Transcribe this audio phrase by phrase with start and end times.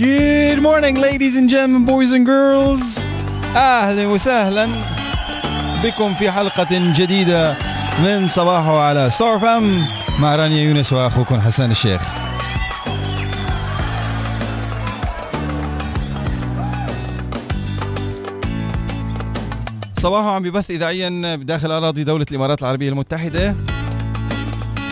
[0.00, 3.04] Good morning ladies and gentlemen boys and girls.
[3.56, 4.68] أهلا وسهلا
[5.84, 7.56] بكم في حلقة جديدة
[8.04, 9.86] من صباحه على ستار فام
[10.18, 12.02] مع رانيا يونس وأخوكم حسان الشيخ.
[19.96, 23.54] صباحه عم ببث إذاعيا بداخل أراضي دولة الإمارات العربية المتحدة.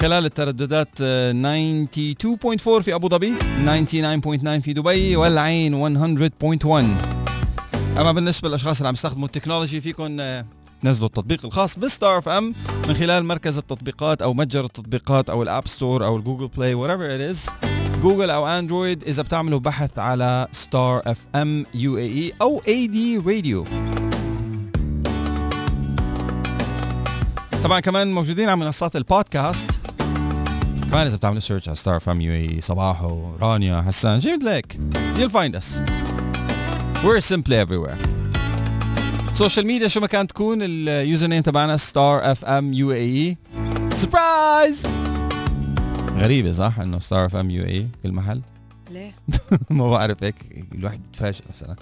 [0.01, 1.03] خلال الترددات 92.4
[2.81, 5.99] في أبو ظبي 99.9 في دبي والعين
[6.29, 6.67] 100.1
[7.99, 10.45] أما بالنسبة للأشخاص اللي عم يستخدموا ال technology فيكم آه،
[10.83, 12.55] تنزلوا التطبيق الخاص بستار اف أم
[12.89, 16.75] من خلال مركز التطبيقات أو متجر التطبيقات أو ال App Store أو ال Google Play
[16.77, 17.51] whatever it is.
[18.03, 23.65] Google أو Android إذا بتعملوا بحث على Star FM UAE أو AD radio.
[27.65, 29.67] طبعا كمان موجودين على منصات البودكاست.
[30.91, 34.21] كمان إذا بتعملوا search على Star FM UAE صباحو رانيا حسان.
[34.21, 34.79] شي بدلك
[35.19, 35.81] you'll find us.
[37.05, 38.09] We're simply everywhere.
[39.33, 44.87] social media شو ما كانت تكون ال username تبعنا Star FM UAE surprise
[46.17, 48.41] غريبة صح إنه Star FM UAE كل محل؟
[48.91, 49.15] ليه؟
[49.71, 50.35] ما بعرف هيك
[50.73, 51.77] الواحد بيتفاجئ مثلا.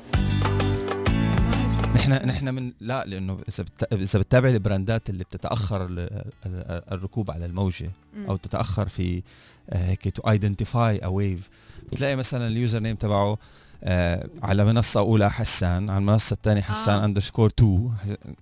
[1.94, 5.98] نحن نحن من لا لأنه إذا إذا بتتابع البراندات اللي بتتأخر ال-
[6.46, 7.91] ال- الركوب على الموجة.
[8.28, 9.22] أو تتاخر في
[9.70, 11.48] آه، هيك to identify a wave
[11.92, 13.38] بتلاقي مثلا ال username تبعه
[13.84, 17.04] آه، على منصة أولى حسان على المنصة الثانية حسان آه.
[17.05, 17.91] underscore 2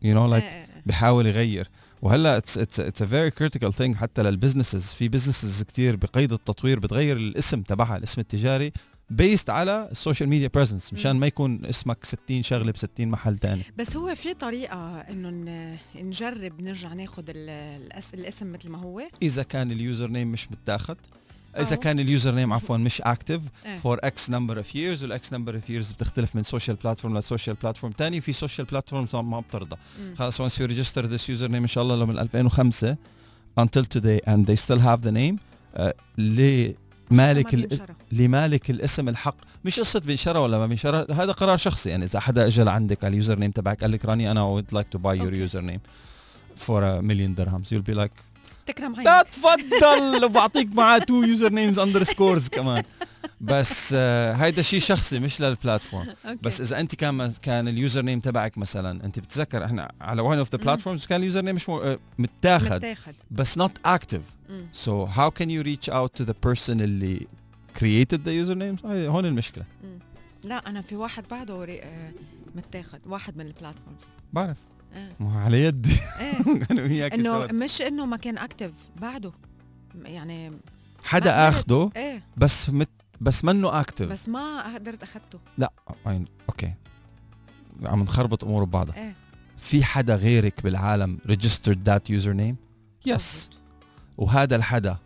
[0.02, 0.44] you know like.
[0.86, 1.68] بحاول يغير
[2.02, 6.32] وهلأ it's it's it's a very critical thing حتى لل businesses في businesses كتير بقيد
[6.32, 8.72] التطوير بتغير الاسم تبعها الاسم التجاري
[9.10, 11.16] based على ال social media presence مشان.
[11.16, 15.30] ما يكون اسمك 60 شغلة ب 60 محل تاني بس هو في طريقة إنه
[15.96, 18.14] نجرب نرجع الأس...
[18.14, 20.96] الاسم مثل ما هو إذا كان ال username مش متاخد
[21.58, 23.40] إذا كان ال username عفوا مش active.
[23.82, 27.24] for x number of years وال x number of years بتختلف من social platform ل
[27.24, 30.14] social platform تاني في social platform ما بترضى مم.
[30.14, 32.96] خلاص once you register this username إن شاء الله لو من 2005
[33.60, 35.38] until today and they still have the name
[35.76, 35.92] uh,
[37.10, 37.80] لمالك ما ال...
[38.12, 39.36] لمالك الاسم الحق.
[39.64, 41.90] مش قصة بينشرى ولا ما بينشرى هذا قرار شخصي.
[41.90, 44.98] يعني إذا حدا اجى لعندك على ال username تبعك قال لك راني أنا would like
[44.98, 45.48] to buy your أوكي.
[45.48, 45.80] username
[46.66, 47.72] for a million dirhams.
[47.72, 48.22] You'll be like
[48.66, 49.26] تكرم لا عينك.
[49.28, 52.82] تفضل وبعطيك معاه two usernames underscores كمان.
[53.44, 56.06] بس آه، هيدا شيء شخصي مش لل platform.
[56.42, 60.64] بس إذا أنت كان كان ال username تبعك مثلا أنت بتتذكر إحنا على of the
[60.66, 60.76] مم.
[60.76, 62.76] platforms كان ال username مش آه، متاخد.
[62.76, 63.14] متاخد.
[63.30, 64.50] بس not active.
[64.50, 64.66] مم.
[64.84, 67.26] so how can you reach out to the person اللي
[67.78, 69.64] created the username هاي هون المشكلة.
[69.84, 69.98] مم.
[70.44, 72.12] لا أنا في واحد بعده آه،
[72.54, 73.00] متاخد.
[73.06, 74.56] واحد من ال platforms بعرف.
[75.20, 75.96] ما هو على يدي.
[76.20, 76.32] إيه.
[76.70, 79.32] أنا وياك إنه مش إنه ما كان active بعده.
[80.04, 80.52] يعني
[81.04, 81.48] حدا.
[81.48, 82.22] آخده إيه.
[82.36, 82.88] بس مت
[83.20, 85.38] بس منه active بس ما قدرت أخدته.
[85.58, 85.72] لا
[86.48, 86.74] أوكي
[87.82, 88.96] عم نخربط امور ببعضها.
[88.96, 89.14] إيه.
[89.58, 92.54] في حدا غيرك بالعالم registered that username
[93.08, 93.22] yes.
[94.16, 94.96] وهذا الحدا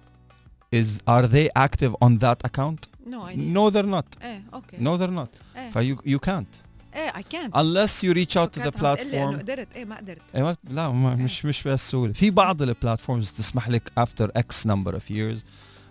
[0.77, 2.89] is are they active on that account?
[3.06, 4.23] no idea no they're not.
[4.23, 4.77] إيه أوكي.
[4.77, 5.57] No they're not.
[5.57, 5.71] إيه.
[5.71, 6.69] ف you, you can't.
[6.95, 9.39] إيه اي كانت unless you reach out to the إنه platform.
[9.39, 9.69] قدرت.
[9.77, 10.23] إيه ما قدرت.
[10.35, 12.13] أيوه لا ما مش مش بهالسهولة.
[12.13, 15.39] في بعض ال platforms تسمح لك after x number of years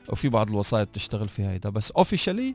[0.09, 2.53] وفي بعض الوسائط بتشتغل في هيدا بس officially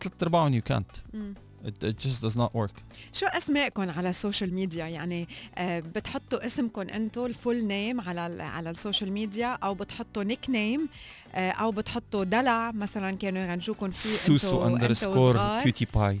[0.00, 1.14] ثلاث أرباعهم can't.
[1.14, 1.34] مم.
[1.64, 2.82] it, it just does not work.
[3.12, 8.26] شو اسمائكم على ال social media يعني آه بتحطوا اسمكم أنتم ال full name على
[8.26, 10.88] ال- على ال social media أو بتحطوا nickname
[11.34, 15.60] آه أو بتحطوا دلع مثلا كانوا يغنجوكم فيه سوسو underscore.
[15.62, 16.18] cutie pie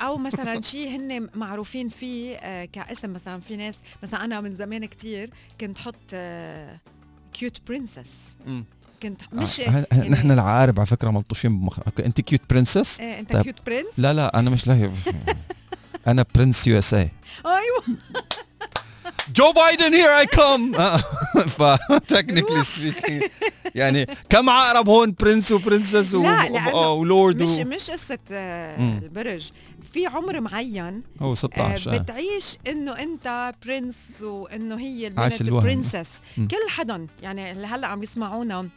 [0.00, 4.84] أو مثلا شيء هن معروفين فيه آه كاسم مثلا في ناس مثلا أنا من زمان
[4.84, 5.30] كتير
[5.60, 6.14] كنت حط
[7.32, 8.36] cute princess
[9.02, 13.32] كنت مش آه، ه- نحن العقارب على فكرة ملطوشين بمخ أنت cute princess آه أنت
[13.32, 13.42] طيب.
[13.42, 14.90] cute prince لا لا أنا مش لاهي
[16.06, 17.08] أنا prince USA
[17.46, 17.98] أيوه
[19.34, 20.72] جو بايدن here I come
[21.46, 21.62] ف
[22.08, 23.22] technically speaking
[23.74, 28.18] يعني كم عقرب هون prince و princess و- لا، و- ولورد مش و- مش قصة
[28.32, 28.98] آه.
[29.02, 29.50] البرج
[29.92, 31.98] في عمر معين هو آه 16 آه.
[31.98, 35.42] بتعيش إنه أنت prince وإنه هي البنت.
[35.42, 36.10] princess.
[36.36, 38.68] كل حدا يعني اللي هلأ عم يسمعونا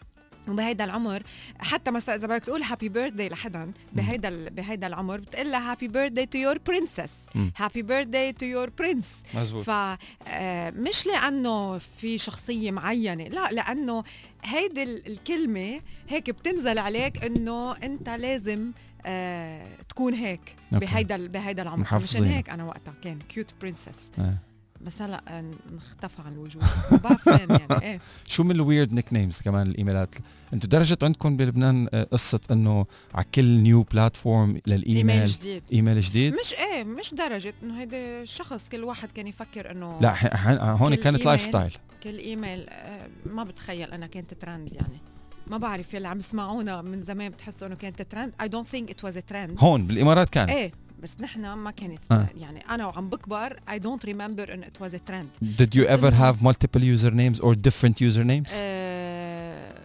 [0.48, 1.24] وبهيدا العمر
[1.60, 5.88] حتى مثلا إذا بدك تقول happy birthday لحدا بهيدا ال- بهيدا العمر بتقول لها happy
[5.88, 7.12] birthday to your princess.
[7.58, 14.04] happy birthday to your prince مزبوط فمش لأنه في شخصية معينة لا لأنه
[14.44, 18.72] هيدي ال- الكلمة هيك بتنزل عليك إنه أنت لازم
[19.06, 20.56] آه تكون هيك.
[20.72, 21.88] بهيدا بهيدا العمر.
[22.04, 24.38] مشان هيك أنا وقتها كان cute princess آه.
[24.86, 26.64] بس هلا آه، اختفى عن الوجود.
[26.92, 28.00] ما بعرف وين يعني إيه.
[28.28, 30.16] شو من ال weird nicknames كمان الإيميلات؟
[30.54, 35.64] أنتوا درجة عندكم بلبنان آه، قصة إنه على كل new platform إيميل للايميل جديد.
[35.74, 40.72] إيميل جديد؟ مش إيه مش درجة إنه هيدا شخص كل واحد كان يفكر إنه لا
[40.72, 41.42] هون كانت life.
[41.42, 45.00] style كل إيميل آه، ما بتخيل أنا كانت ترند يعني.
[45.48, 49.16] ما بعرف يلي عم يسمعونا من زمان بتحسوا إنه كانت trend don't think it was
[49.16, 49.64] a trend.
[49.64, 50.50] هون بالإمارات كان.
[50.50, 50.72] إيه.
[51.04, 52.28] بس نحن ما كانت آه.
[52.38, 55.46] يعني أنا وعم بكبر I don't remember انه it was a trend.
[55.62, 58.52] Did you ever have multiple usernames or different usernames?
[58.54, 59.76] آه،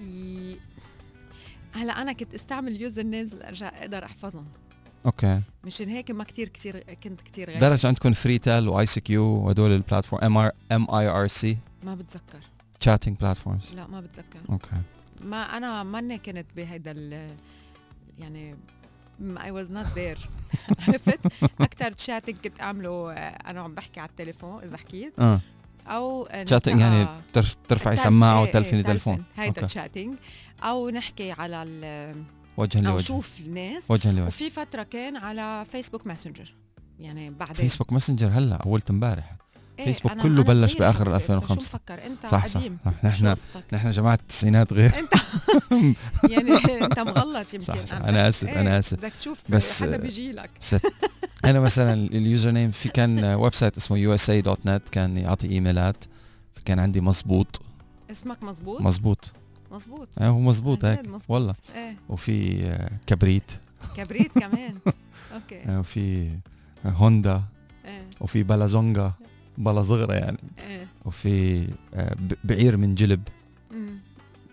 [0.00, 0.56] ي-
[1.72, 4.46] هلا أنا كنت أستعمل usernames لأرجع أقدر أحفظهم.
[5.06, 9.24] أوكي مشان هيك ما كتير كتير كنت كتير غير درجة عندكم فري تيل و ICQ
[9.24, 12.40] وهدول ال platform mIRC mIRC ما بتذكر.
[12.84, 13.74] Chatting platforms.
[13.74, 14.40] لا ما بتذكر.
[14.50, 14.76] أوكي
[15.20, 17.36] ما أنا ماني كنت بهيدا ال
[18.18, 18.54] يعني
[19.22, 20.18] I was not there.
[20.88, 21.20] عرفت؟
[21.60, 23.14] أكثر chatting كنت أعمله آه،
[23.50, 25.12] أنا وعم بحكي على التليفون إذا حكيت.
[25.18, 25.40] آه.
[25.86, 29.66] أو chatting يعني ترف ترفعي سماعة إيه، وتلفني تلفون هيدا.
[29.66, 30.14] chatting
[30.62, 32.22] أو نحكي على ال-
[32.56, 33.90] وجها أو لوجه شوف الناس.
[33.90, 36.54] وجها لوجه وفي فترة كان على فيسبوك ماسنجر
[36.98, 37.54] يعني بعدين.
[37.56, 39.24] فيسبوك ماسنجر هلأ أول امبارح.
[39.30, 39.51] إيه،
[39.84, 41.54] فيسبوك أنا- كله بلش حبيبي، 2005.
[41.54, 43.04] شو مفكر؟ أنت صح صح قديم صح.
[43.04, 43.34] نحن؟
[43.72, 44.92] نحن جماعة التسعينات غير.
[44.98, 45.12] أنت
[46.32, 46.50] يعني
[46.84, 47.64] أنت مغلط يمكن.
[47.66, 47.96] صح، صح.
[47.96, 48.98] أنا آسف، إيه، أنا آسف.
[48.98, 50.50] بدك تشوف بس، حدا بيجي لك
[51.44, 56.04] أنا مثلا ال username في كان website اسمه usa.net كان يعطي إيميلات.
[56.54, 57.60] فكان عندي مزبوط
[58.10, 59.32] اسمك مزبوط مزبوط
[59.70, 61.00] مزبوط آه، هو مزبوط هيك.
[61.28, 61.54] والله.
[61.74, 61.96] إيه.
[62.08, 63.50] وفي آه، كبريت.
[63.96, 64.74] كبريت كمان.
[65.34, 65.62] أوكي.
[65.66, 66.28] آه، وفي
[66.86, 67.42] آه، هوندا.
[67.84, 68.06] إيه.
[68.20, 69.12] وفي بلازونجا.
[69.58, 70.38] بلا صغرى يعني.
[70.68, 70.86] إيه.
[71.04, 71.64] وفي
[71.94, 73.20] آه، بعير من جلب.
[73.70, 73.94] أمم،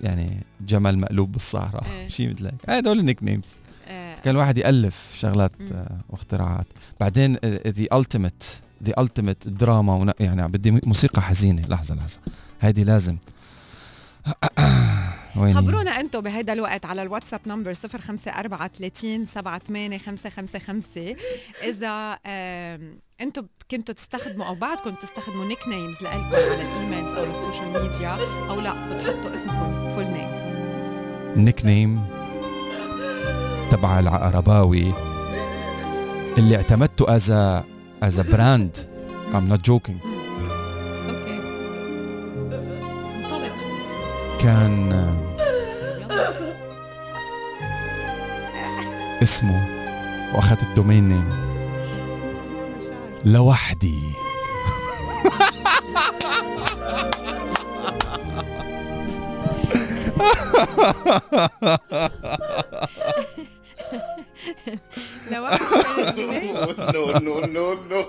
[0.02, 1.84] يعني جمل مقلوب بالصحراء.
[1.92, 2.08] إيه.
[2.16, 3.48] شيء مثل هيك هدول النيك نيمز.
[3.88, 4.16] إيه.
[4.16, 5.68] كان الواحد يألف شغلات مم.
[5.74, 6.68] آه، واختراعات.
[7.00, 7.38] بعدين
[7.68, 8.44] the ultimate
[8.84, 10.14] the ultimate drama.
[10.20, 11.62] يعني بدي موسيقى حزينة.
[11.68, 12.20] لحظة لحظة.
[12.62, 13.18] هيدي لازم.
[15.36, 21.16] وين؟ خبرونا أنتم بهيدا الوقت على الواتساب number 054 785
[21.64, 22.20] إذا
[23.22, 28.18] أنتم كنتوا تستخدموا أو بعدكم تستخدموا nicknames لكم على ال emails أو ال social media
[28.50, 30.30] أو لا بتحطوا اسمكم full name
[31.36, 32.08] ال nickname
[33.72, 34.94] تبع العقرباوي
[36.38, 37.32] اللي اعتمدته as
[38.04, 38.90] as brand
[39.34, 40.19] I'm not joking.
[44.50, 44.94] كان
[49.24, 49.68] اسمه
[50.36, 51.30] وأخذت ال domain name
[52.80, 53.26] مش عارف.
[53.26, 54.00] لوحدي
[65.32, 66.56] لوحدي كانت إيميل؟
[66.94, 68.02] no, no, no, no.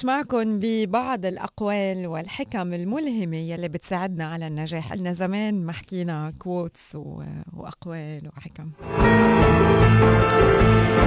[0.04, 4.92] معكم ببعض الأقوال والحكم الملهمة يلي بتساعدنا على النجاح.
[4.92, 6.96] قلنا زمان ما حكينا كوتس
[7.52, 8.70] وأقوال وحكم.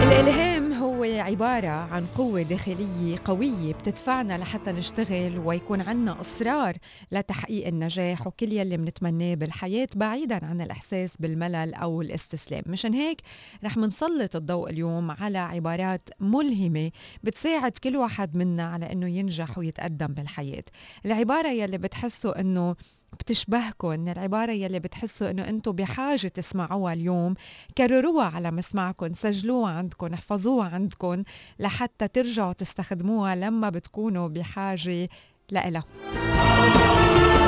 [0.03, 0.73] الإلهام
[1.15, 6.77] عبارة عن قوة داخلية قوية بتدفعنا لحتى نشتغل ويكون عنا إصرار
[7.11, 12.63] لتحقيق النجاح وكل يلي بنتمناه بالحياة بعيدا عن الإحساس بالملل أو الاستسلام.
[12.65, 13.21] مشان هيك
[13.63, 16.91] رح منسلط الضوء اليوم على عبارات ملهمة
[17.23, 20.63] بتساعد كل واحد منا على أنه ينجح ويتقدم بالحياة.
[21.05, 22.75] العبارة يلي بتحسوا أنه
[23.13, 27.33] بتشبهكم العبارة يلي بتحسوا إنه أنتم بحاجة تسمعوها اليوم
[27.77, 31.23] كرروها على مسمعكم سجلوها عندكم احفظوها عندكم
[31.59, 35.09] لحتى ترجعوا تستخدموها لما بتكونوا بحاجة
[35.51, 35.83] لإلها.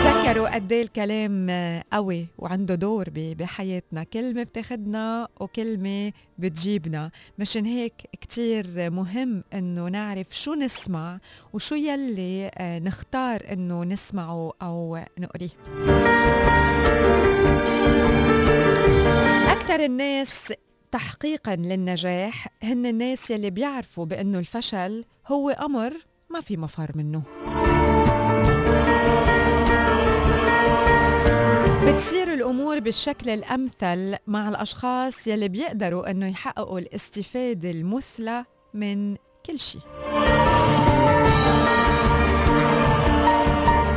[0.03, 1.47] تذكروا قد إيه الكلام
[1.93, 4.03] قوي وعنده دور بحياتنا.
[4.03, 7.11] كلمة بتاخدنا وكلمة بتجيبنا.
[7.39, 11.19] مشان هيك كتير مهم إنه نعرف شو نسمع
[11.53, 15.49] وشو يلي آه، نختار إنه نسمعه أو نقريه.
[19.51, 20.53] أكثر الناس
[20.91, 25.93] تحقيقا للنجاح هن الناس يلي بيعرفوا بأنه الفشل هو أمر
[26.29, 27.23] ما في مفر منه.
[31.89, 39.15] بتصير الأمور بالشكل الأمثل مع الأشخاص يلي بيقدروا أنه يحققوا الاستفادة المثلى من
[39.45, 39.81] كل شيء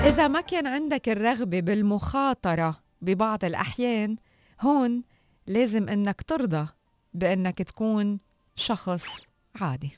[0.04, 4.16] إذا ما كان عندك الرغبة بالمخاطرة ببعض الأحيان
[4.60, 5.02] هون
[5.46, 6.66] لازم أنك ترضى
[7.14, 8.20] بأنك تكون
[8.56, 9.28] شخص
[9.60, 9.90] عادي.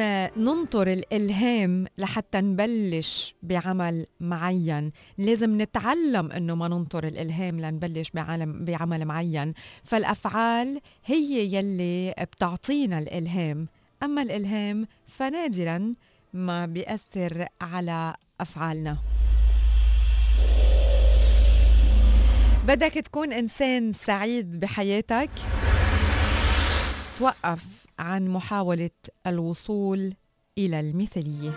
[0.00, 4.90] لازم ننطر الإلهام لحتى نبلش بعمل معين.
[5.18, 9.54] لازم نتعلم أنه ما ننطر الإلهام لنبلش بعمل, بعمل معين.
[9.84, 13.68] فالأفعال هي يلي بتعطينا الإلهام.
[14.02, 15.94] أما الإلهام فنادرا
[16.34, 18.98] ما بيأثر على أفعالنا.
[22.66, 25.30] بدك تكون إنسان سعيد بحياتك
[27.18, 27.79] توقف.
[28.00, 28.90] عن محاولة
[29.26, 30.14] الوصول
[30.58, 31.50] إلى المثالية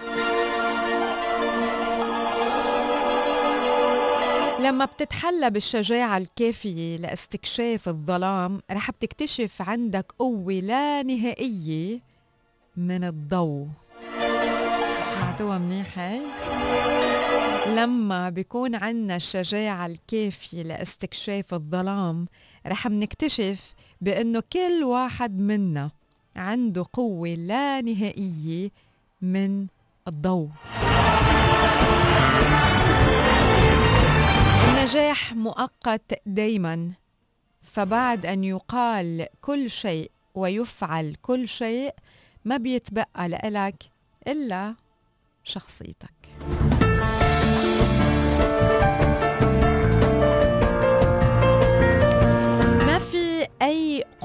[4.60, 12.00] لما بتتحلى بالشجاعة الكافية لاستكشاف الظلام رح بتكتشف عندك قوة لا نهائية
[12.78, 13.68] من الضوء.
[15.16, 16.20] سمعتوها منيحة
[17.76, 22.26] لما بيكون عنا الشجاعة الكافية لاستكشاف الظلام
[22.68, 25.92] رح منكتشف بأنه كل واحد منا
[26.36, 28.70] عنده قوة لا نهائية
[29.22, 29.68] من
[30.08, 30.50] الضوء.
[34.70, 36.92] النجاح مؤقت دايما
[37.62, 41.96] فبعد أن يقال كل شيء ويفعل كل شيء
[42.46, 43.84] ما بيتبقى لإلك
[44.28, 44.76] إلا
[45.44, 46.33] شخصيتك.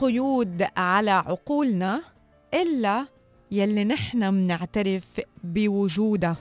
[0.01, 2.03] قيود على عقولنا
[2.55, 3.07] إلا
[3.51, 6.37] يلي نحن منعترف بوجودها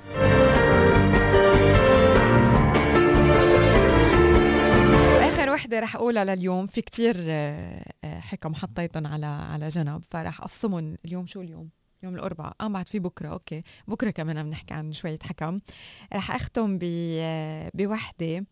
[5.22, 10.42] آخر وحدة رح أقولها لليوم في كتير آه، آه، حكم حطيتهم على على جنب فرح
[10.42, 11.70] أقسمهم اليوم شو اليوم؟
[12.04, 12.56] يوم الأربعاء.
[12.62, 13.30] آه بعد في بكرة.
[13.30, 13.64] أوكي.
[13.88, 15.60] بكرة كمان بنحكي عن شوية حكم.
[16.14, 18.46] رح أختم آه، بوحدة.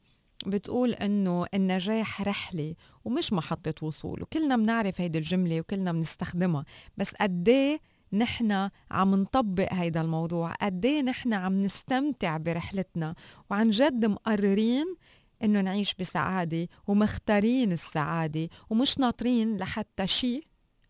[0.47, 2.75] بتقول إنه النجاح رحلة
[3.05, 6.65] ومش محطة وصول وكلنا بنعرف هيدي الجملة وكلنا بنستخدمها
[6.97, 7.79] بس قد إيه
[8.13, 13.15] نحن عم نطبق هيدا الموضوع؟ قد إيه نحن عم نستمتع برحلتنا؟
[13.51, 14.95] وعن جد مقررين
[15.43, 20.43] إنه نعيش بسعادة ومختارين السعادة ومش ناطرين لحتى شيء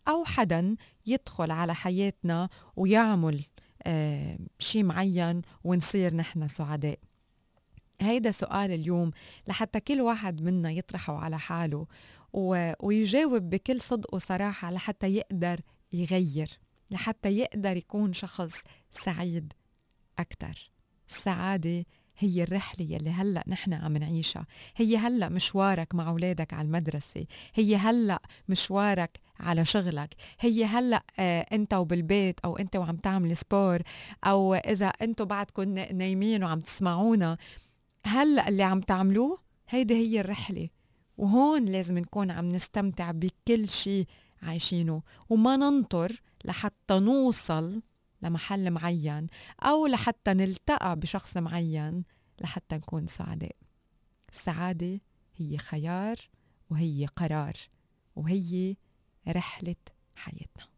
[0.07, 3.41] أو حدا يدخل على حياتنا ويعمل
[3.83, 6.99] آه شيء معين ونصير نحن سعداء.
[8.01, 9.11] هيدا سؤال اليوم
[9.47, 11.87] لحتى كل واحد منا يطرحه على حاله
[12.79, 15.59] ويجاوب بكل صدق وصراحة لحتى يقدر
[15.93, 16.49] يغير
[16.91, 19.53] لحتى يقدر يكون شخص سعيد
[20.19, 20.71] أكثر
[21.09, 21.85] السعادة
[22.17, 24.45] هي الرحلة يلي هلأ نحن عم نعيشها.
[24.75, 27.25] هي هلأ مشوارك مع أولادك على المدرسة.
[27.53, 30.15] هي هلأ مشوارك على شغلك.
[30.39, 33.81] هي هلأ آه أنت وبالبيت أو أنت وعم تعمل سبور
[34.23, 37.37] أو إذا أنتوا بعدكم نايمين وعم تسمعونا
[38.05, 39.37] هلأ اللي عم تعملوه
[39.69, 40.69] هيدي هي الرحلة
[41.17, 44.07] وهون لازم نكون عم نستمتع بكل شيء
[44.41, 47.81] عايشينه وما ننطر لحتى نوصل
[48.21, 49.27] لمحل معين
[49.59, 52.03] أو لحتى نلتقى بشخص معين
[52.41, 53.55] لحتى نكون سعداء.
[54.29, 54.99] السعادة
[55.35, 56.15] هي خيار
[56.69, 57.53] وهي قرار
[58.15, 58.75] وهي
[59.27, 59.75] رحلة
[60.15, 60.74] حياتنا.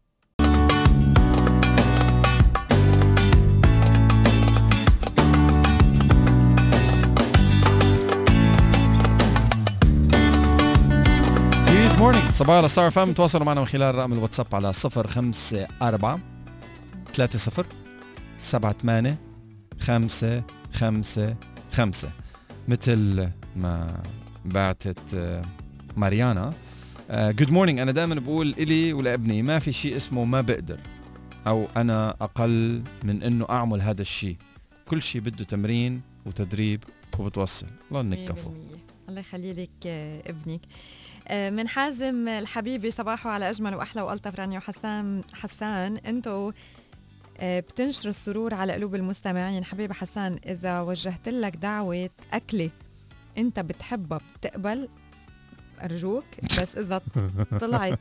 [11.98, 16.20] morning صباحو على ستار تواصلوا معنا من خلال رقم الواتساب على 054
[17.14, 17.64] 30
[18.38, 19.16] 78
[19.80, 21.36] 5 5
[21.72, 22.10] 5
[22.68, 24.02] مثل ما
[24.44, 25.42] بعتت آه،
[25.96, 26.52] ماريانا.
[27.10, 30.80] good morning أنا دائما بقول إلي ولابني ما في شيء اسمه ما بقدر.
[31.46, 34.36] أو أنا أقل من إنه أعمل هذا الشيء.
[34.88, 36.84] كل شيء بده تمرين وتدريب
[37.18, 37.66] وبتوصل.
[37.90, 38.52] الله انك كفو 100%
[39.08, 40.60] الله يخلي لك آه، ابنك.
[40.60, 46.52] آه، من حازم الحبيبي صباحه على أجمل وأحلى وألطف رانيا وحسان حسان أنتو
[47.40, 49.64] آه، بتنشروا السرور على قلوب المستمعين.
[49.64, 52.70] حبيبي حسان إذا وجهت لك دعوة اكله
[53.38, 54.88] أنت بتحبها بتقبل
[55.82, 56.24] أرجوك
[56.60, 57.00] بس إذا
[57.60, 57.98] طلعت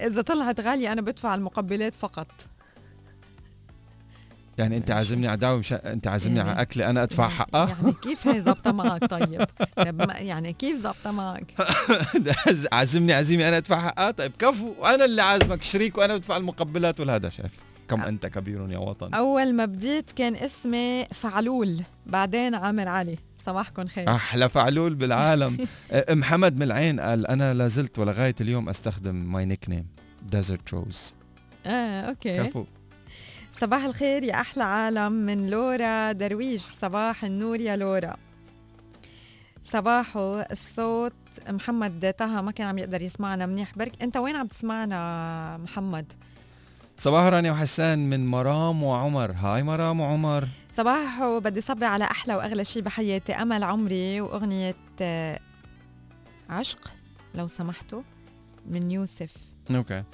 [0.00, 2.46] إذا طلعت غالية أنا بدفع المقبلات فقط.
[4.58, 8.28] يعني انت عازمني على دعوة مش انت عازمني على اكله أنا أدفع حقها؟ يعني كيف
[8.28, 9.46] هي ظابطة معك طيب؟
[10.08, 11.54] يعني كيف ظابطة معك؟
[12.72, 17.28] عازمني عزيمه أنا أدفع حقها؟ طيب كفو أنا اللي عازمك شريك وأنا بدفع المقبلات والهذا
[17.28, 17.52] شايف؟
[17.88, 19.14] كم أنت كبير يا وطن.
[19.14, 23.18] أول ما بديت كان اسمي فعلول بعدين عامر علي.
[23.46, 24.08] صباحكم خير.
[24.08, 25.56] أحلى فعلول بالعالم.
[25.92, 29.86] أه، محمد من العين قال أنا لا زلت ولغاية اليوم أستخدم my nickname
[30.22, 31.14] desert rose
[31.66, 32.44] آه أوكي.
[32.44, 32.64] كفو.
[33.60, 36.62] صباح الخير يا أحلى عالم من لورا درويش.
[36.62, 38.16] صباح النور يا لورا.
[39.62, 41.12] صباحو الصوت
[41.48, 43.78] محمد طه ما كان عم يقدر يسمعنا منيح.
[43.78, 46.12] برك أنت وين عم تسمعنا محمد؟
[46.96, 49.32] صباح رانيا وحسان من مرام وعمر.
[49.32, 50.48] hi مرام وعمر.
[50.76, 53.32] صباحو بدي صبح على أحلى وأغلى شيء بحياتي.
[53.32, 55.40] أمل عمري وأغنية آه،
[56.50, 56.90] عشق
[57.34, 58.02] لو سمحتوا
[58.66, 59.32] من يوسف.
[59.70, 60.04] okay.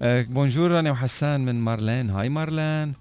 [0.00, 2.10] Bonjour رانيا وحسان من مارلين.
[2.10, 2.94] hi مارلين.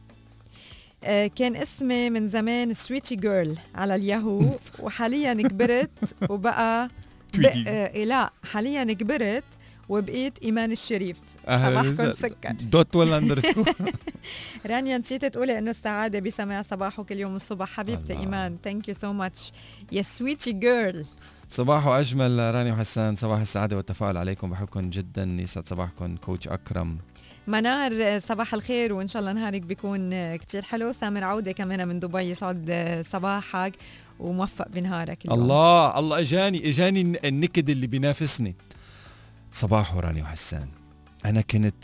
[1.04, 4.42] آه، كان اسمي من زمان Sweety Girl على الياهو.
[4.84, 6.90] وحاليا كبرت وبقى.
[7.38, 7.54] بق...
[7.68, 9.44] آه لا حاليا كبرت
[9.90, 11.18] وبقيت إيمان الشريف.
[11.46, 12.14] صباحكم.
[12.14, 12.52] سكر.
[12.52, 13.74] dot ولا underscore
[14.70, 17.70] رانيا نسيت تقولي إنه السعادة بسماع صباحه كل يوم الصبح.
[17.70, 18.24] حبيبتي الله.
[18.24, 18.58] إيمان.
[18.64, 19.52] thank you so much
[19.92, 21.06] يا Sweety Girl
[21.50, 23.16] صباح واجمل رانيا وحسان.
[23.16, 24.50] صباح السعادة والتفاؤل عليكم.
[24.50, 25.24] بحبكم جدا.
[25.40, 26.16] يسعد صباحكم.
[26.18, 26.98] coach أكرم.
[27.48, 30.94] منار صباح الخير وإن شاء الله نهارك بيكون كتير حلو.
[31.02, 32.72] سامر عودة كمان من دبي يسعد
[33.12, 33.74] صباحك
[34.20, 35.42] وموفق بنهارك اليوم.
[35.42, 38.56] الله الله إجاني إجاني الن- النكد اللي بينافسني.
[39.52, 40.68] صباح رانيا وحسان.
[41.26, 41.84] أنا كنت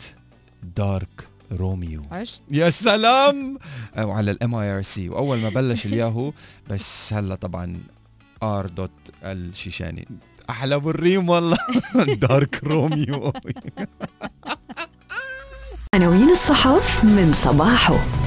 [0.76, 2.02] دارك روميو.
[2.10, 2.42] عشت.
[2.50, 3.58] يا سلام!
[3.98, 6.32] وعلى الام اي ار سي وأول ما بلش الياهو
[6.70, 7.76] بس هلا طبعا
[8.42, 8.90] ار دوت
[9.24, 10.08] الشيشاني
[10.50, 11.58] أحلى بالريم والله.
[12.28, 13.32] دارك روميو
[15.94, 18.23] عناوين الصحف من صباحه.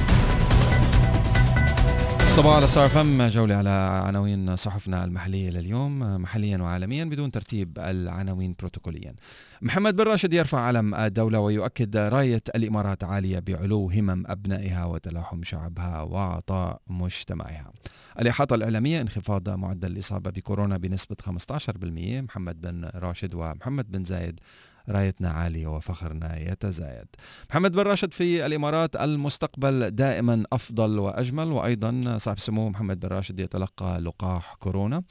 [2.38, 3.70] صباح على صار فم جولة على
[4.06, 9.14] عناوين صحفنا المحلية لليوم محليا وعالميا بدون ترتيب العناوين بروتوكوليا.
[9.62, 16.02] محمد بن راشد يرفع علم الدولة ويؤكد راية الإمارات عالية بعلو همم أبنائها وتلاحم شعبها
[16.02, 17.72] وعطاء مجتمعها.
[18.20, 24.40] الإحاطة الإعلامية انخفاض معدل الإصابة بكورونا بنسبة 15% محمد بن راشد ومحمد بن زايد
[24.88, 27.06] رايتنا عالية وفخرنا يتزايد.
[27.50, 33.40] محمد بن راشد في الإمارات المستقبل دائما أفضل وأجمل وأيضا صاحب السمو محمد بن راشد
[33.40, 35.02] يتلقى لقاح كورونا.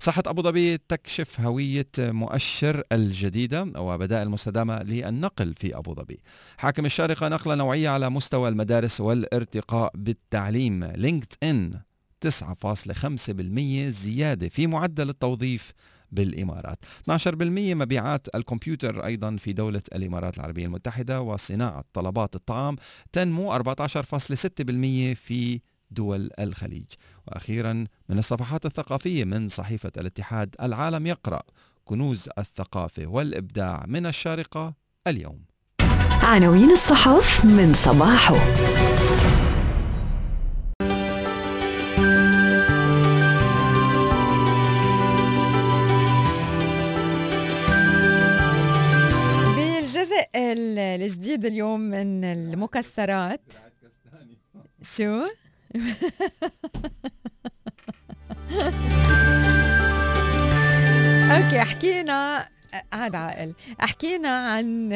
[0.00, 6.20] صحة أبو ظبي تكشف هوية مؤشر الجديدة وبدائل مستدامة للنقل في أبو ظبي.
[6.56, 10.84] حاكم الشارقة نقلة نوعية على مستوى المدارس والارتقاء بالتعليم.
[10.84, 11.80] لينكد إن
[12.24, 15.72] 9.5% زيادة في معدل التوظيف
[16.12, 16.78] بالإمارات.
[17.10, 22.76] 12% مبيعات الكمبيوتر أيضا في دولة الإمارات العربية المتحدة وصناعة طلبات الطعام
[23.12, 26.86] تنمو 14.6% في دول الخليج.
[27.28, 27.72] وأخيرا
[28.08, 31.42] من الصفحات الثقافية من صحيفة الاتحاد العالم يقرأ
[31.84, 34.74] كنوز الثقافة والإبداع من الشارقة
[35.06, 35.44] اليوم.
[36.22, 38.34] عناوين الصحف من صباحه.
[50.36, 53.52] الجديد اليوم من المكسرات.
[54.82, 55.22] شو؟
[61.34, 62.48] أوكي حكينا
[62.92, 64.92] قاعد عاقل حكينا عن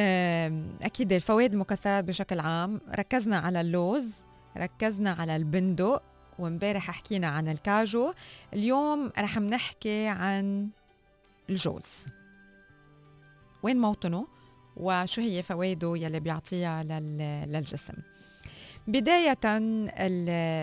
[0.82, 2.80] أكيد الفوائد المكسرات بشكل عام.
[2.98, 4.14] ركزنا على اللوز
[4.56, 6.02] ركزنا على البندق
[6.38, 8.12] وامبارح حكينا عن الكاجو.
[8.52, 10.68] اليوم رح نحكي عن
[11.50, 12.06] الجوز.
[13.62, 14.37] وين موطنه؟
[14.80, 17.94] وشو هي فوائده يلي بيعطيها لل- للجسم.
[18.86, 19.34] بداية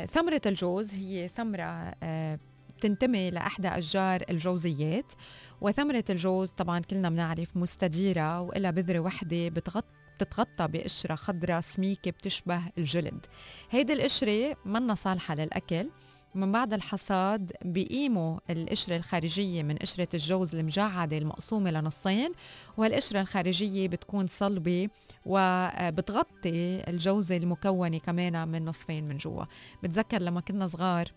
[0.05, 2.39] ثمرة الجوز هي ثمرة آه،
[2.77, 5.13] بتنتمي لأحدى أشجار الجوزيات.
[5.61, 9.87] وثمرة الجوز طبعا كلنا بنعرف مستديرة وإلها بذرة وحدة بتغطي
[10.19, 13.25] بتتغطى بقشرة خضراء سميكة بتشبه الجلد.
[13.71, 15.89] هيدي القشرة منا صالحة للأكل
[16.35, 22.31] من بعد الحصاد بيقيموا القشرة الخارجية من قشرة الجوز المجعدة المقسومة لنصين
[22.77, 24.87] والقشرة الخارجية بتكون صلبة
[25.25, 29.45] وبتغطي الجوزة المكونة كمان من نصفين من جوا
[29.83, 31.11] بتذكر لما كنا صغار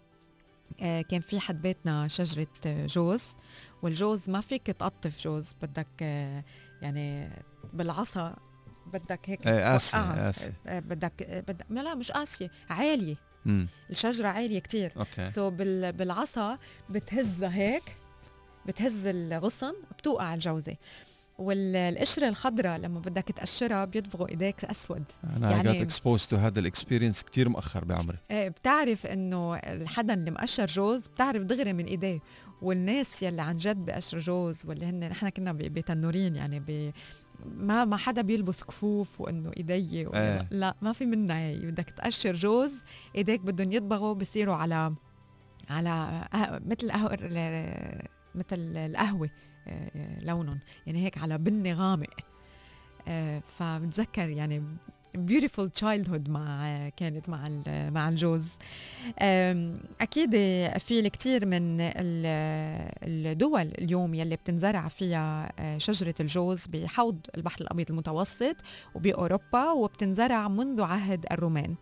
[0.81, 3.23] آه، كان في حد بيتنا شجرة آه، جوز
[3.83, 6.45] والجوز ما فيك تقطف جوز بدك آه،
[6.83, 7.31] يعني
[7.73, 8.37] بالعصا
[8.93, 10.25] بدك هيك إيه، قاسية،.
[10.25, 10.53] قاسية.
[10.67, 13.17] آه، بدك آه، بدك لا مش قاسية عالية
[13.49, 14.93] امم الشجرة عالية كتير.
[15.27, 16.59] so بال بالعصا
[16.91, 17.97] بتهزها هيك
[18.67, 20.77] بتهز الغصن بتوقع الجوزة.
[21.39, 26.66] والقشرة الخضراء لما بدك تقشرها بيدفغوا إيديك اسود أنا يعني got exposed to هذا ال
[26.66, 28.19] experience كثير مؤخر بعمري.
[28.31, 32.19] إيه، بتعرف إنه الحدا اللي مقشر جوز بتعرف دغري من إيديه.
[32.63, 36.93] والناس يلي عن جد بقشر جوز واللي هن نحن كنا بتنورين يعني ب
[37.47, 40.01] ما ما حدا بيلبس كفوف وإنه إيدي.
[40.15, 40.49] إيه.
[40.51, 42.85] لا ما في منها هي بدك تقشر جوز
[43.17, 44.95] إيديك بدهم يطبغوا بصيروا على
[45.71, 47.19] على أه- مثل قهوة
[48.35, 49.31] مثل القهوة
[49.69, 52.15] آه، لونهم يعني هيك على بني غامق
[53.09, 54.65] آه، فبتذكر يعني
[55.27, 57.49] beautiful childhood مع كانت مع
[57.91, 58.49] مع الجوز.
[60.01, 60.31] أكيد
[60.79, 62.93] في الكثير من ال-
[63.27, 68.57] الدول اليوم يلي بتنزرع فيها آه، شجرة الجوز بحوض البحر الأبيض المتوسط
[68.95, 71.75] وبأوروبا وبتنزرع منذ عهد الرومان.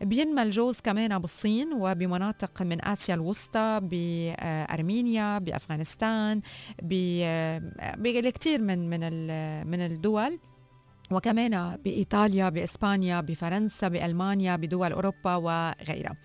[0.00, 6.40] بينمى الجوز كمان بالصين وبمناطق من آسيا الوسطى بأرمينيا بأفغانستان
[6.82, 9.00] ب- بالكثير من من
[9.70, 10.38] من الدول.
[11.10, 16.16] وكمان بإيطاليا بإسبانيا بفرنسا بألمانيا بدول أوروبا وغيرها.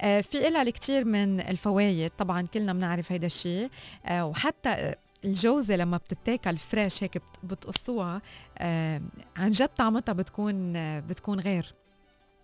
[0.00, 3.70] آه، في لها الكثير من الفوائد طبعا كلنا بنعرف هيدا الشيء
[4.06, 8.22] آه، وحتى الجوزة لما بتتاكل فريش هيك بت- بتقصوها
[8.58, 9.02] آه،
[9.36, 11.74] عن جد طعمتها بتكون بتكون غير.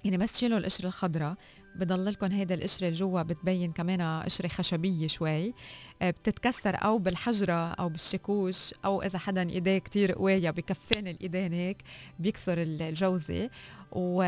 [0.04, 1.34] يعني بس تشيلوا القشرة الخضراء
[1.74, 5.54] بضل لكم هيدا القشرة جوا بتبين كمان قشرة خشبية شوي.
[6.02, 11.82] آه، بتتكسر أو بالحجرة أو بالشكوش أو إذا حدا إيديه كتير قوية بكفين الإيدين هيك
[12.18, 13.50] بيكسر ال- الجوزة.
[13.92, 14.24] و...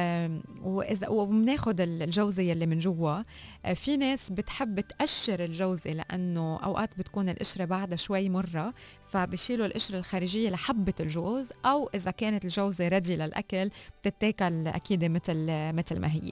[0.63, 3.23] وإذا وبناخد ال- الجوزة يلي من جوا.
[3.65, 9.99] آه، في ناس بتحب تقشر الجوزة لأنه أوقات بتكون القشرة بعدها شوي مرة فبشيلوا القشرة
[9.99, 13.71] الخارجية لحبة الجوز أو إذا كانت الجوزة ردي للأكل
[14.05, 16.31] بتتاكل أكيد مثل مثل ما هي.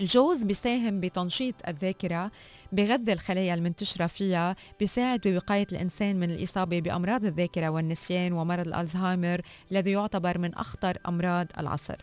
[0.00, 2.30] الجوز بيساهم بتنشيط الذاكرة
[2.72, 9.40] بغذي الخلايا المنتشرة فيها بيساعد بوقاية الإنسان من الإصابة بأمراض الذاكرة والنسيان ومرض الألزهايمر
[9.72, 11.96] الذي يعتبر من أخطر أمراض العصر.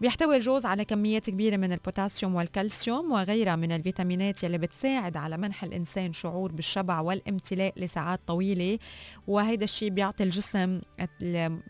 [0.00, 5.64] بيحتوي الجوز على كميات كبيرة من البوتاسيوم والكالسيوم وغيرها من الفيتامينات يلي بتساعد على منح
[5.64, 8.78] الإنسان شعور بالشبع والامتلاء لساعات طويلة
[9.26, 10.80] وهيدا الشيء بيعطي الجسم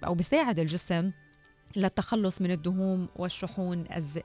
[0.05, 1.11] أو بيساعد الجسم
[1.77, 4.19] للتخلص من الدهون والشحون الز...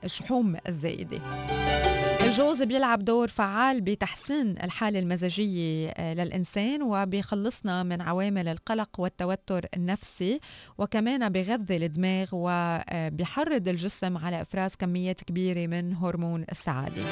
[2.32, 10.40] الجوز بيلعب دور فعال بتحسين الحالة المزاجية آه، للإنسان وبيخلصنا من عوامل القلق والتوتر النفسي
[10.78, 17.02] وكمان بغذي الدماغ وبيحرض الجسم على إفراز كميات كبيرة من هرمون السعادة.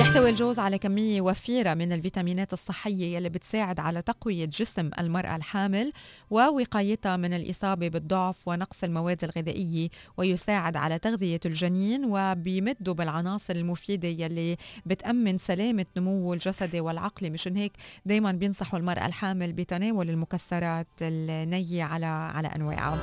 [0.00, 5.92] يحتوي الجوز على كمية وفيرة من الفيتامينات الصحية يلي بتساعد على تقوية جسم المرأة الحامل
[6.30, 14.56] ووقايتها من الإصابة بالضعف ونقص المواد الغذائية ويساعد على تغذية الجنين وبيمدوا بالعناصر المفيدة يلي
[14.86, 17.72] بتأمن سلامة نموه الجسدي والعقلي مشان هيك
[18.06, 23.02] دايما بينصحوا المرأة الحامل بتناول المكسرات النية على على أنواعها.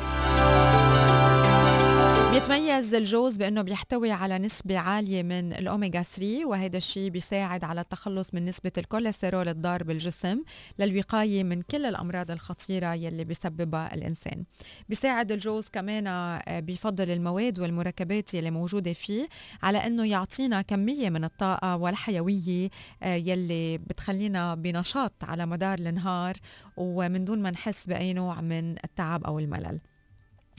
[2.32, 8.34] بيتميز الجوز بأنه بيحتوي على نسبة عالية من الاوميجا 3 وهذا الشيء بيساعد على التخلص
[8.34, 10.44] من نسبة الكوليسترول الضار بالجسم
[10.80, 14.44] للوقاية من كل الأمراض الخطيرة يلي بيسببها الإنسان.
[14.89, 19.28] بيساعد الجوز كمان آه، بفضل المواد والمركبات يلي موجودة فيه
[19.63, 22.70] على أنه يعطينا كمية من الطاقة والحيوية
[23.04, 26.38] آه، يلي بتخلينا بنشاط على مدار النهار
[26.78, 29.80] ومن دون ما نحس بأي نوع من التعب أو الملل.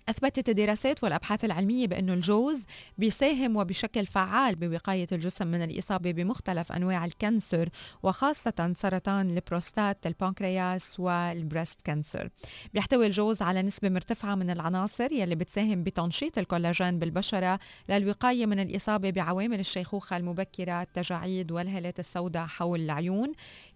[0.09, 2.65] أثبتت الدراسات والأبحاث العلمية بأن الجوز
[2.99, 7.69] بيساهم وبشكل فعال بوقاية الجسم من الإصابة بمختلف أنواع ال cancer
[8.03, 12.29] وخاصة سرطان البروستات البنكرياس وال breast cancer.
[12.75, 19.11] بيحتوي الجوز على نسبة مرتفعة من العناصر يلي بتساهم بتنشيط الكولاجين بالبشرة للوقاية من الإصابة
[19.11, 23.33] بعوامل الشيخوخة المبكرة التجاعيد والهالات السوداء حول العيون.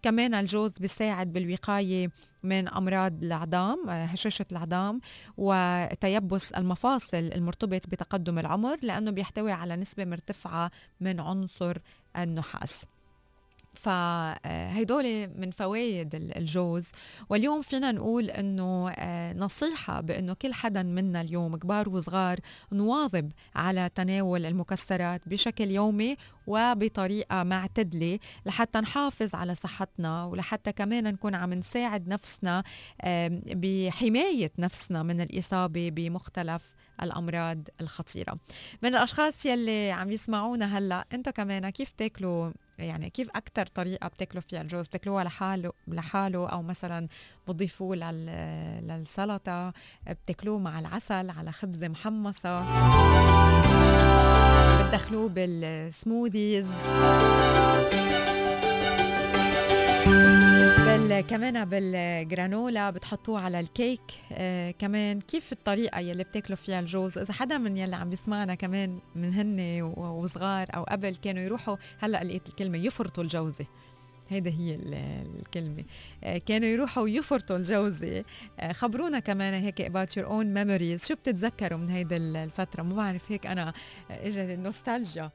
[0.06, 2.10] كمان الجوز بيساعد بالوقاية
[2.42, 5.00] من أمراض العظام آه، هشاشة العظام
[5.36, 11.76] وتيبس المفاصل المرتبط بتقدم العمر لأنه بيحتوي على نسبة مرتفعة من عنصر
[12.16, 12.86] النحاس.
[13.76, 15.04] فهيدول
[15.36, 16.90] من فوائد الجوز.
[17.30, 22.38] واليوم فينا نقول إنه آه، نصيحة بإنه كل حدا منا اليوم كبار وصغار
[22.72, 31.34] نواظب على تناول المكسرات بشكل يومي وبطريقة معتدلة لحتى نحافظ على صحتنا ولحتى كمان نكون
[31.34, 32.62] عم نساعد نفسنا
[33.46, 36.68] بحماية نفسنا من الإصابة بمختلف
[37.02, 38.38] الأمراض الخطيرة.
[38.82, 44.42] من الأشخاص يلي عم يسمعونا هلأ أنتم كمان كيف تاكلوا يعني كيف أكثر طريقة بتاكلوا
[44.48, 47.08] فيها الجوز؟ بتاكلوها لحاله لحاله أو مثلا
[47.48, 47.96] بتضيفوه
[48.82, 49.72] للسلطة؟
[50.06, 52.60] بتاكلوه مع العسل على خبزه محمصة؟
[54.88, 56.66] بتدخلوه بالسموذيز؟
[60.06, 64.00] بال كمان بالجرانولا بتحطوه على الكيك.
[64.32, 68.98] آه كمان كيف الطريقة يلي بتاكلوا فيها الجوز؟ إذا حدا من يلي عم بيسمعنا كمان
[69.14, 73.66] من هن وصغار أو قبل كانوا يروحوا هلأ لقيت الكلمة يفرطوا الجوزة.
[74.28, 74.78] هيدا هي
[75.40, 75.84] الكلمة.
[76.24, 78.24] آه، كانوا يروحوا يفرطوا الجوزة.
[78.60, 81.08] آه، خبرونا كمان هيك about your own memories.
[81.08, 83.72] شو بتتذكروا من هيدا الفترة؟ مو بعرف هيك أنا
[84.10, 85.30] إجا النوستالجيا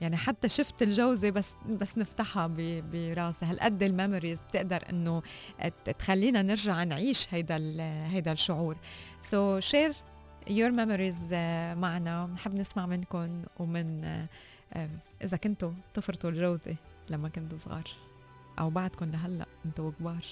[0.00, 2.46] يعني حتى شفت الجوزة بس بس نفتحها
[2.92, 5.22] براسي هالقد ال memories بتقدر إنه
[5.98, 7.56] تخلينا نرجع نعيش هيدا
[8.06, 8.76] هيدا الشعور.
[9.22, 9.94] so share
[10.50, 11.16] your memories
[11.78, 12.26] معنا.
[12.26, 14.04] بنحب نسمع منكم ومن
[15.24, 16.76] إذا كنتوا تفرطوا الجوزة
[17.10, 17.84] لما كنتوا صغار
[18.58, 20.24] أو بعدكم لهلأ أنتوا كبار.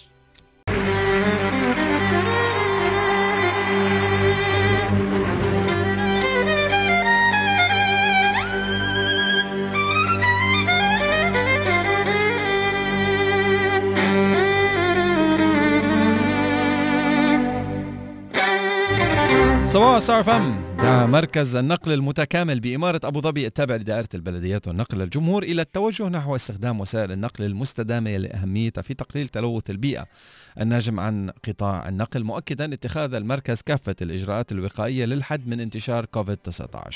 [19.73, 20.77] صباح ستار فم
[21.11, 26.81] مركز النقل المتكامل بإمارة أبو ظبي التابع لدائرة البلديات والنقل الجمهور إلى التوجه نحو استخدام
[26.81, 30.07] وسائل النقل المستدامة لأهميتها في تقليل تلوث البيئة.
[30.61, 36.95] الناجم عن قطاع النقل مؤكدا اتخاذ المركز كافة الإجراءات الوقائية للحد من انتشار كوفيد-19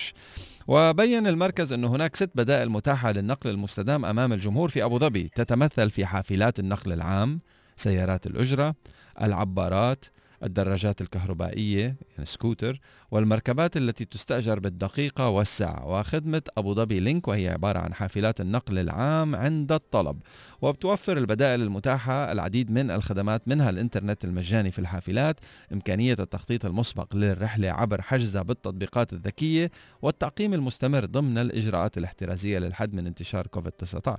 [0.68, 5.30] وبين المركز أن هناك ست بدائل متاحة للنقل المستدام أمام الجمهور في أبو ظبي.
[5.34, 7.38] تتمثل في حافلات النقل العام
[7.76, 8.74] سيارات الأجرة
[9.22, 10.04] العبارات
[10.42, 15.86] الدراجات الكهربائية يعني سكوتر والمركبات التي تستأجر بالدقيقة والساعة.
[15.86, 20.18] وخدمة أبو ظبي Link وهي عبارة عن حافلات النقل العام عند الطلب.
[20.62, 25.40] وبتوفر البدائل المتاحة العديد من الخدمات منها الإنترنت المجاني في الحافلات
[25.72, 29.70] إمكانية التخطيط المسبق للرحلة عبر حجزها بالتطبيقات الذكية
[30.02, 34.14] والتعقيم المستمر ضمن الإجراءات الاحترازية للحد من انتشار كوفيد-19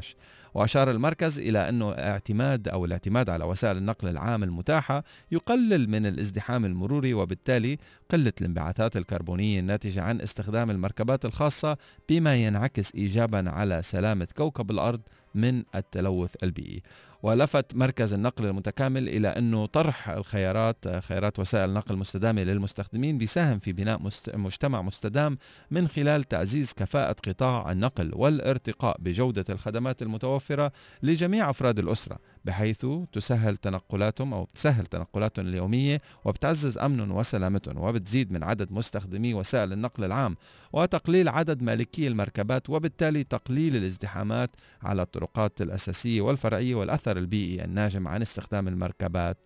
[0.58, 6.66] وأشار المركز إلى أنه اعتماد أو الاعتماد على وسائل النقل العام المتاحة يقلل من الازدحام
[6.66, 7.78] المروري وبالتالي
[8.10, 11.78] قلة الانبعاثات الكربونية الناتجة عن استخدام المركبات الخاصة
[12.10, 15.02] بما ينعكس إيجابا على سلامة كوكب الأرض
[15.38, 16.82] من التلوث البيئي.
[17.24, 23.74] ولفت مركز النقل المتكامل إلى أنه طرح الخيارات خيارات وسائل النقل المستدامة للمستخدمين بيساهم في
[23.74, 24.00] بناء
[24.34, 25.38] مجتمع مستدام
[25.72, 30.72] من خلال تعزيز كفاءة قطاع النقل والارتقاء بجودة الخدمات المتوفرة
[31.04, 32.18] لجميع أفراد الأسرة.
[32.48, 39.74] بحيث تسهل تنقلاتهم أو تسهل تنقلاتهم اليومية وبتعزز أمنهم وسلامتهم وبتزيد من عدد مستخدمي وسائل
[39.74, 40.38] النقل العام
[40.74, 48.22] وتقليل عدد مالكي المركبات وبالتالي تقليل الازدحامات على الطرقات الأساسية والفرعية والأثر البيئي الناجم عن
[48.22, 49.38] استخدام المركبات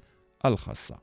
[0.45, 0.97] الخاصة.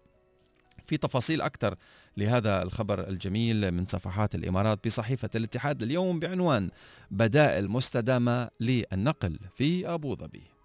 [0.86, 1.74] في تفاصيل أكثر
[2.16, 6.70] لهذا الخبر الجميل من صفحات الإمارات بصحيفة الاتحاد اليوم بعنوان
[7.10, 10.57] بدائل مستدامة للنقل في أبو ظبي.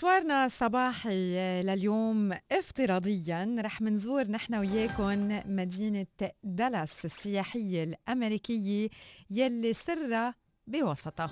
[0.00, 6.06] مشوارنا الصباحي لليوم افتراضيا رح منزور نحن وياكم مدينة
[6.42, 8.88] دالاس السياحية الأمريكية
[9.30, 10.34] يلي سرها
[10.66, 11.30] بوسطها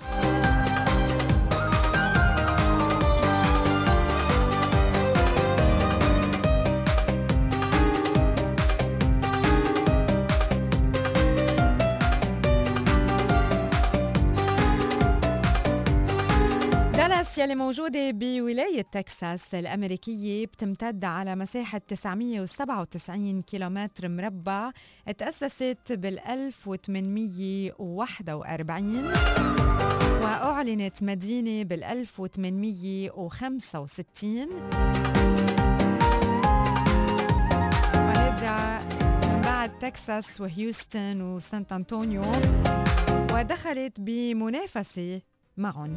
[17.29, 24.71] دالاس يلي موجودة بولاية تكساس الأمريكية بتمتد على مساحة 997 كيلومتر مربع
[25.17, 29.05] تأسست بال 1841
[30.21, 34.49] وأعلنت مدينة بال 1865
[37.93, 38.79] وهذا
[39.27, 42.23] من بعد تكساس وهيوستن وسانت أنطونيو
[43.33, 45.21] ودخلت بمنافسة
[45.57, 45.95] معهم.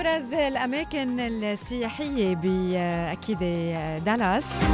[0.00, 3.38] أبرز الأماكن السياحية بأكيد
[4.04, 4.64] دالاس.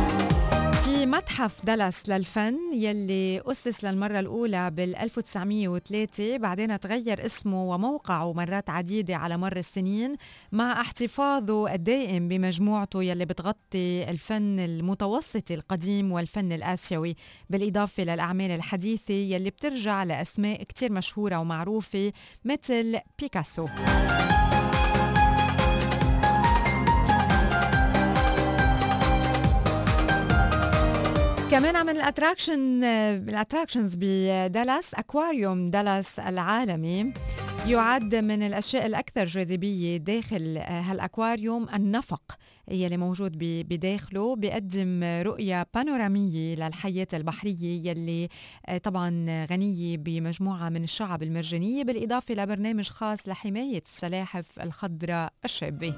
[0.85, 8.71] في متحف دالاس للفن يلي أسس للمرة الأولى بال 1903 بعدين تغير اسمه وموقعه مرات
[8.71, 10.17] عديدة على مر السنين
[10.53, 17.17] مع احتفاظه الدائم بمجموعته يلي بتغطي الفن المتوسطي القديم والفن الآسيوي.
[17.51, 22.13] بالإضافة للأعمال الحديثة يلي بترجع لأسماء كتير مشهورة ومعروفة
[22.45, 23.67] مثل بيكاسو.
[31.51, 37.13] كمان من ال attraction ال attractions بدالاس أكواريوم دالاس العالمي.
[37.67, 41.69] يعد من الأشياء الأكثر جاذبية داخل هالأكواريوم.
[41.75, 42.39] النفق
[42.71, 48.29] يلي موجود بداخله بيقدم رؤية بانورامية للحياة البحرية يلي
[48.83, 55.95] طبعا غنية بمجموعة من الشعب المرجانية بالإضافة لبرنامج خاص لحماية السلاحف الخضراء الشابة.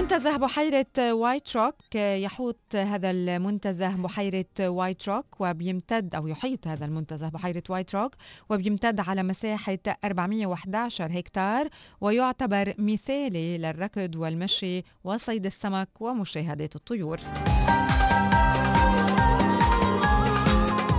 [0.00, 7.28] منتزه بحيرة وايت روك يحوط هذا المنتزه بحيرة وايت روك وبيمتد أو يحيط هذا المنتزه
[7.28, 8.14] بحيرة وايت روك
[8.50, 11.68] وبيمتد على مساحة 411 هكتار
[12.00, 17.20] ويعتبر مثالي للركض والمشي وصيد السمك ومشاهدة الطيور.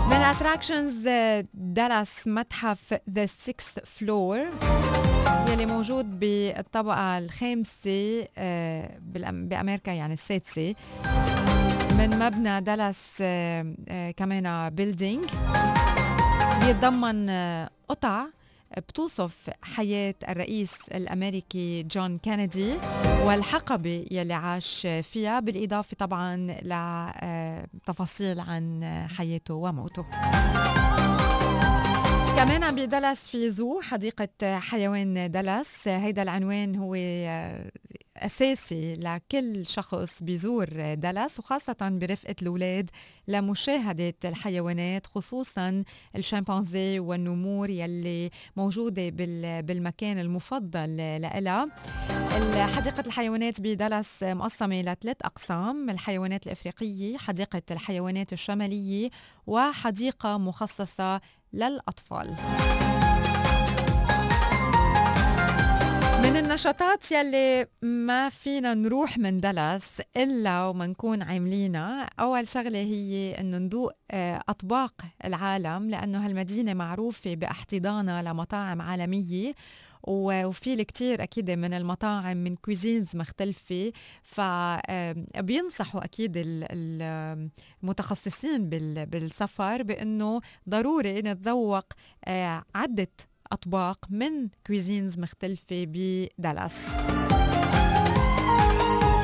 [0.07, 1.09] من attractions
[1.53, 4.49] دالاس متحف The Sixth Floor
[5.61, 8.97] يلي موجود بالطبقة الخامسة آه،
[9.33, 10.75] بأمريكا يعني السادسة.
[11.91, 15.29] من مبنى دالاس آه، آه، كمان building
[16.65, 17.29] بيتضمن
[17.87, 18.25] قطع
[18.77, 22.73] بتوصف حياة الرئيس الأمريكي جون كينيدي
[23.25, 28.83] والحقبة يلي عاش فيها بالإضافة طبعا لتفاصيل عن
[29.17, 30.05] حياته وموته.
[32.41, 35.87] كمان بدالاس في zoo حديقة حيوان دالاس.
[35.87, 36.95] هيدا العنوان هو
[38.17, 42.89] أساسي لكل شخص بيزور دالاس وخاصة برفقة الأولاد
[43.27, 45.83] لمشاهدة الحيوانات خصوصا
[46.15, 49.09] الشمبانزي والنمور يلي موجودة
[49.61, 51.69] بالمكان المفضل لها
[52.75, 59.09] حديقة الحيوانات بدالاس مقسمة لثلاث أقسام الحيوانات الإفريقية حديقة الحيوانات الشمالية
[59.47, 61.21] وحديقة مخصصة
[61.53, 62.35] للأطفال.
[66.23, 73.39] من النشاطات يلي ما فينا نروح من دالاس إلا وما نكون عاملينها أول شغلة هي
[73.39, 74.93] إنه نذوق آه، أطباق
[75.25, 79.53] العالم لأنه هالمدينة معروفة باحتضانها لمطاعم عالمية
[80.03, 83.91] وفي الكثير أكيد من المطاعم من cuisines مختلفة
[84.23, 86.33] فبينصحوا أكيد
[87.83, 88.69] المتخصصين
[89.05, 91.85] بالسفر بإنه ضروري نتذوق
[92.25, 93.07] آه، عدة
[93.51, 96.87] أطباق من كويزينز مختلفة بدالاس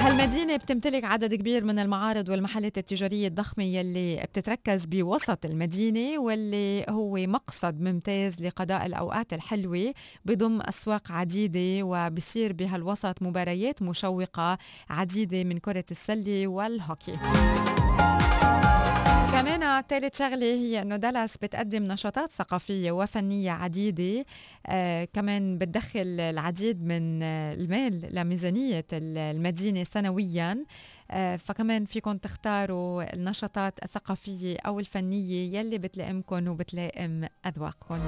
[0.08, 7.16] هالمدينة بتمتلك عدد كبير من المعارض والمحلات التجارية الضخمة يلي بتتركز بوسط المدينة واللي هو
[7.18, 9.94] مقصد ممتاز لقضاء الأوقات الحلوة
[10.26, 14.58] بضم أسواق عديدة وبصير بهالوسط مباريات مشوقة
[14.90, 17.18] عديدة من كرة السلة والهوكي.
[19.38, 24.26] كمان ثالث شغلة هي إنه دالاس بتقدم نشاطات ثقافية وفنية عديدة.
[24.68, 30.66] آه كمان بتدخل العديد من المال لميزانية المدينة سنويا.
[31.12, 38.00] آه فكمان فيكم تختاروا النشاطات الثقافية أو الفنية يلي بتلائمكم وبتلائم أذواقكم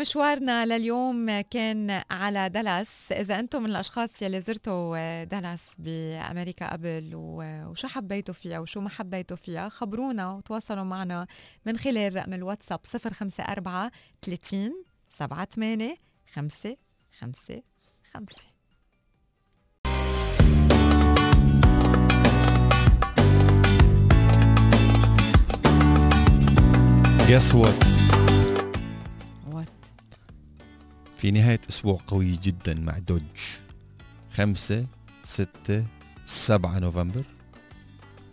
[0.00, 7.88] مشوارنا لليوم كان على دالاس إذا أنتم من الأشخاص يلي زرتوا دالاس بأمريكا قبل وشو
[7.88, 11.26] حبيتوا فيها وشو ما حبيتوا فيها خبرونا وتواصلوا معنا
[11.66, 13.90] من خلال رقم الواتساب 054
[14.22, 15.96] 30 78
[16.34, 16.76] 5
[17.20, 17.62] 5
[18.14, 18.46] 5
[27.28, 27.99] Guess what?
[31.20, 33.20] في نهاية أسبوع قوي جدا مع دوج.
[34.34, 34.86] خمسة
[35.24, 35.84] ستة
[36.26, 37.24] سبعة نوفمبر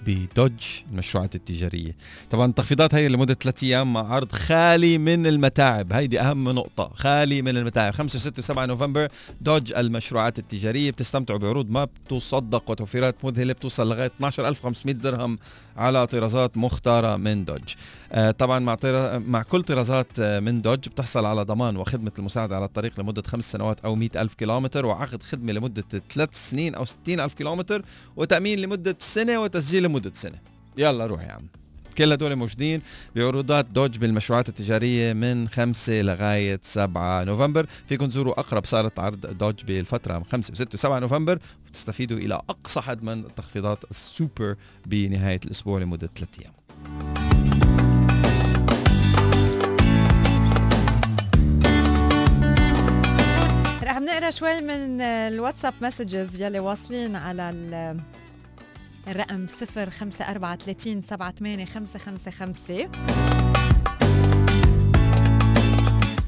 [0.06, 0.52] بدوج
[0.92, 1.96] المشروعات التجارية.
[2.30, 5.94] طبعا التخفيضات هي لمدة ثلاثة أيام مع عرض خالي من المتاعب.
[5.94, 7.94] هيدي أهم نقطة خالي من المتاعب.
[7.94, 9.08] 5 و6 و7 نوفمبر
[9.42, 10.92] دوج المشروعات التجارية.
[10.92, 15.40] بتستمتعوا بعروض ما بتصدق وتوفيرات مذهلة بتوصل لغاية 12500 درهم
[15.78, 17.76] على طرازات مختارة من دوج
[18.12, 18.78] آه، طبعا مع.
[19.28, 23.52] مع كل طرازات آه، من دوج بتحصل على ضمان وخدمة المساعدة على الطريق لمدة خمس
[23.52, 28.60] سنوات أو 100 ألف كيلومتر وعقد خدمة لمدة ثلاث سنين أو 60 ألف كيلومتر وتأمين
[28.60, 30.38] لمدة سنة وتسجيل لمدة سنة
[30.78, 31.48] يلا روح يا عم
[31.98, 32.82] كل هدول موجودين
[33.16, 37.66] بعروضات دوج بالمشروعات التجارية من 5 لغاية 7 نوفمبر.
[37.88, 41.40] فيكم تزوروا أقرب صالة عرض دوج بالفترة من 5 و6 و7 نوفمبر.
[41.68, 46.54] وتستفيدوا إلى أقصى حد من التخفيضات السوبر بنهاية الأسبوع لمدة 3 أيام.
[53.84, 57.50] رح نقرأ شوي من الواتساب مسجز يلي واصلين على
[59.08, 62.92] الرقم 054 38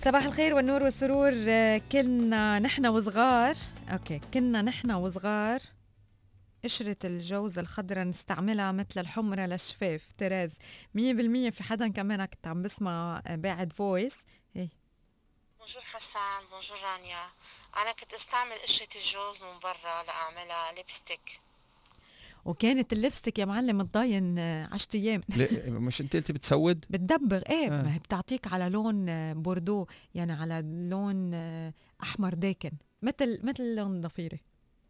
[0.04, 1.32] صباح الخير والنور والسرور.
[1.92, 3.56] كنا نحن وصغار.
[3.92, 5.60] أوكي كنا نحن وصغار.
[6.64, 10.02] قشرة الجوز الخضراء نستعملها مثل الحمرة للشفاف.
[10.18, 10.54] تراز
[10.96, 14.26] مية بالمية في حدا كمان كنت عم بسمع آه، باعت voice.
[14.56, 17.30] bonjour حسان bonjour رانيا.
[17.78, 21.39] أنا كنت أستعمل قشرة الجوز من برا لأعملها lipstick.
[22.46, 25.22] وكانت ال lipstick يا معلم تضاين آه، عشرة أيام
[25.68, 27.82] مش انت قلتي بتسود بتدبغ إيه آه.
[27.82, 29.86] ما هي بتعطيك على لون آه، بوردو
[30.16, 31.74] يعني على لون آه،
[32.04, 32.72] أحمر داكن
[33.02, 34.40] مثل مثل لون الضفيرة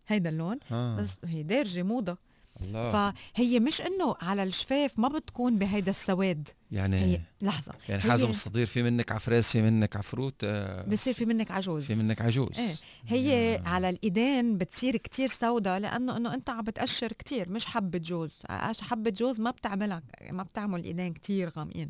[0.07, 0.95] هيدا اللون آه.
[0.95, 2.17] بس هي دارجة موضة
[2.61, 2.89] الله
[3.35, 6.47] فهي مش إنه على الشفاف ما بتكون بهيدا السواد.
[6.71, 7.73] يعني هي لحظة.
[7.89, 11.83] يعني حازم الصدير في منك عفراس في منك عفروت آه، بصير في منك عجوز.
[11.85, 12.59] في منك عجوز.
[12.59, 12.75] إيه.
[13.07, 18.39] هي على الإيدين بتصير كتير سوداء لأنه إنه أنت عم بتقشر كتير مش حبة جوز.
[18.81, 20.01] حبة جوز ما بتعملها
[20.31, 21.89] ما بتعمل ايدين كتير غامقين.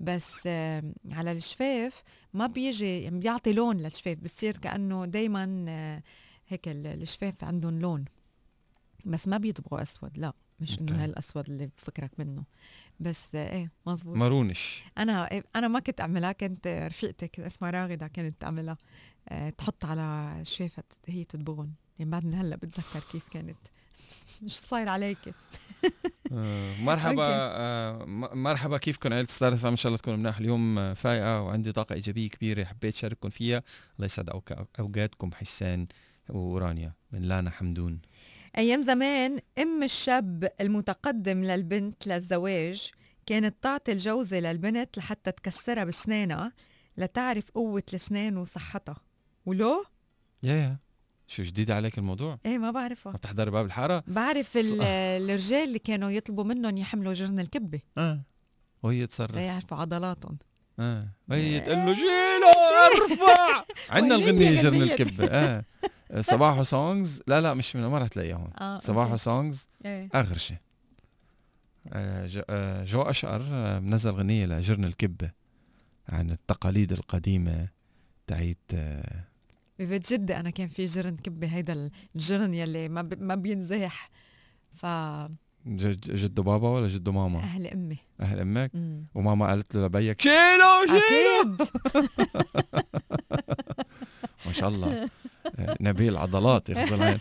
[0.00, 2.02] بس آم، على الشفاف
[2.34, 5.44] ما بيجي يعني بيعطي لون للشفاف بتصير كأنه دايما
[6.48, 8.04] هيك ال- الشفاف عندهم لون.
[9.04, 10.78] بس ما بيطبقوا أسود لا مش.
[10.78, 12.44] إنه هالأسود اللي بفكرك منه.
[13.00, 14.84] بس آه، إيه مزبوط مارونش.
[14.98, 18.76] أنا أنا ما كنت أعملها كنت رفيقتي اسمها راغدة كانت تعملها.
[19.28, 23.56] أه تحط على شافة هي تدبغن يعني بعدني هلأ بتذكر كيف كانت.
[24.42, 25.34] مش صاير عليك.
[26.32, 30.38] آه، مرحبا آه، مرحبا كيفكم عيلة ستار ان شاء الله تكونوا مناح.
[30.38, 33.62] اليوم آه، فايقة وعندي طاقة إيجابية كبيرة حبيت شارككم فيها.
[33.96, 34.30] الله يسعد
[34.80, 35.86] أوقاتكم حسان
[36.28, 36.92] ورانيا.
[37.12, 38.00] من لانا حمدون.
[38.58, 42.90] أيام زمان أم الشاب المتقدم للبنت للزواج
[43.26, 46.52] كانت تعطي الجوزة للبنت لحتى تكسرها بسنانها
[46.96, 48.96] لتعرف قوة السنان وصحتها
[49.46, 49.84] ولو؟
[50.42, 50.78] يا يا
[51.26, 54.82] شو جديد عليك الموضوع؟ إيه ما بعرفها ما تحضري باب الحارة؟ بعرف ال-
[55.30, 58.22] الرجال اللي كانوا يطلبوا منهم يحملوا جرن الكبة آه
[58.82, 60.38] وهي تصرف ليعرفوا عضلاتهم
[60.78, 61.08] آه.
[61.28, 62.52] وهي تقول له شيله
[62.86, 63.64] أرفع.
[63.96, 64.82] عندنا وهي الغنية جرن.
[64.82, 65.26] الكبة.
[65.26, 65.64] آه.
[66.20, 68.50] صباحو songs لا لا مش ما رح تلاقيها هون.
[68.60, 69.16] آه صباحو.
[69.16, 70.08] songs إيه.
[70.14, 70.56] اغرشه
[71.92, 75.30] آه، جو- آه، اشقر آه، منزل غنية لجرن الكبة
[76.08, 77.68] عن التقاليد القديمة
[78.26, 79.24] تاعيت آه،
[79.78, 83.08] ببيت جدي أنا كان في جرن كبة هيدا الجرن يلي ما.
[83.20, 84.10] ما بينزاح
[84.76, 85.28] جد
[85.76, 87.38] جدو بابا ولا جدو ماما؟
[87.72, 87.96] أمي.
[88.20, 88.70] أهل أمك.
[88.74, 89.04] أمم.
[89.14, 91.56] وماما قالت له لبيك شيله شيله
[94.46, 95.08] ما شاء الله.
[95.58, 97.18] آه، نبيل عضلات العين.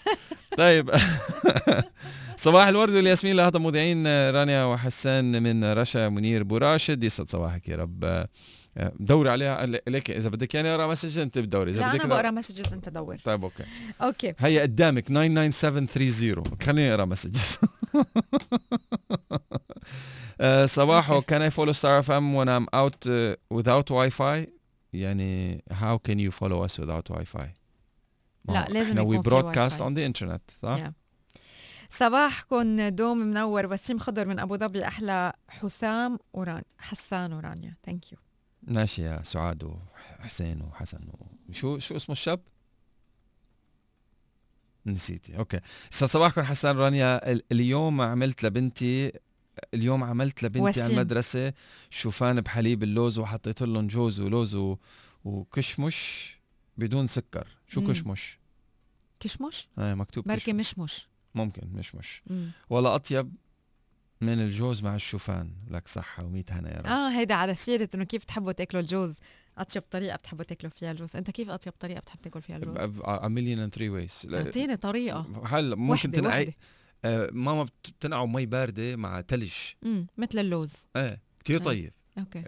[0.57, 0.91] طيب.
[2.37, 7.75] صباح الورد والياسمين لهذا مذيعين آه، رانيا وحسان من رشا منير بوراشد يسعد صباحك يا
[7.75, 8.27] رب.
[8.99, 9.65] دوري عليها.
[9.65, 12.89] ليك إذا بدك يعني اقرا message أنت بتدوري إذا لا بدك أنا بقرا messages أنت
[12.89, 13.17] دور.
[13.23, 13.63] طيب أوكي.
[14.01, 14.33] أوكي.
[14.39, 17.57] هي قدامك 99730 خليني اقرا messages
[20.65, 21.21] صباحو.
[21.21, 24.45] can I follow Star FM when I'm out uh, without Wi-Fi
[24.93, 27.47] يعني how can you follow us without Wi-Fi?
[28.45, 29.81] ما لا، لازم we يكون broadcast Wi-Fi.
[29.81, 30.91] on the internet صح؟ Yeah.
[31.89, 38.17] صباحكم دوم منور وسيم خضر من أبو ظبي أحلى حسام وران حسان ورانيا thank you
[38.67, 39.63] ماشي يا سعاد
[40.19, 40.99] وحسين وحسن
[41.51, 42.39] شو شو اسمه الشاب؟
[44.85, 45.59] نسيتي أوكي
[45.93, 49.11] يسعد صباحكم حسان رانيا ال- اليوم عملت لبنتي
[49.73, 50.93] اليوم عملت لبنتي على.
[50.93, 51.53] المدرسة
[51.89, 54.77] شوفان بحليب اللوز وحطيت لهم جوز ولوز و...
[55.25, 56.37] وكشمش
[56.77, 57.87] بدون سكر شو مم.
[57.91, 58.39] كشمش؟
[59.19, 60.53] كشمش آه مكتوب بركي.
[60.53, 62.51] مشمش ممكن مشمش مم.
[62.69, 63.33] ولا أطيب
[64.21, 65.51] من الجوز مع الشوفان.
[65.69, 66.85] لك صحة وميت هنا يا رب.
[66.87, 69.15] آه هيدا على سيرة إنه كيف بتحبوا تاكلوا الجوز؟
[69.57, 73.29] أطيب طريقة بتحبوا تاكلوا فيها الجوز؟ أنت كيف أطيب طريقة بتحب تاكل فيها الجوز؟ a
[73.29, 74.33] million and three ways.
[74.33, 75.41] أعطيني طريقة.
[75.45, 76.53] هلا ممكن تنقعي
[77.05, 79.53] آه ماما بت- بتنقعه مي باردة مع ثلج
[79.83, 80.71] امم مثل اللوز.
[80.95, 81.63] إيه كثير آه.
[81.63, 81.93] طيب.
[82.17, 82.43] أوكي.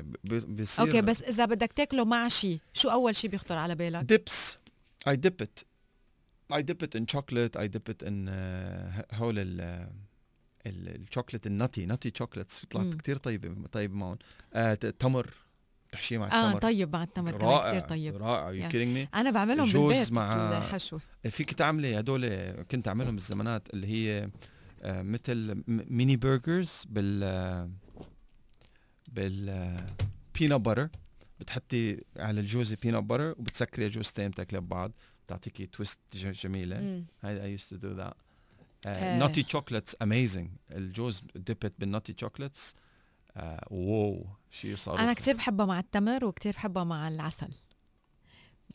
[0.47, 4.55] بصير أوكي بس إذا بدك تاكله مع شيء شو أول شيء بيخطر على بالك؟ dips
[5.09, 5.63] I dip it.
[6.53, 7.55] I dip it in chocolate.
[7.59, 9.87] I dip it in uh, هول ال
[10.69, 12.91] ال- ال chocolate ال nutty nutty chocolates طلعت مم.
[12.91, 14.17] كتير طيبه طيب معهم
[14.53, 15.33] آه تمر
[15.91, 16.61] تحشيه مع آه التمر.
[16.61, 18.15] طيب مع التمر رائع كثير طيب.
[18.17, 18.69] رائع you.
[18.69, 22.27] kidding me أنا بعملهم جوز بالبيت مع- الحشوه فيك تعملي هدول
[22.61, 24.29] كنت أعملهم بالزمانات اللي هي
[24.81, 27.69] آه، مثل mini burgers بال آه،
[29.07, 29.75] بال
[30.39, 30.89] peanut butter
[31.39, 34.91] بتحطي على الجوز peanut butter وبتسكري جوزتين بتاكلي ببعض.
[35.25, 37.03] بتعطيكي twist جميلة.
[37.23, 38.15] هاي I used to do that آه.
[38.87, 42.75] nutty chocolates amazing الجوز dipped بال nutty chocolates
[43.71, 47.51] wow شيء صار أنا كثير بحبها مع التمر وكثير بحبها مع العسل.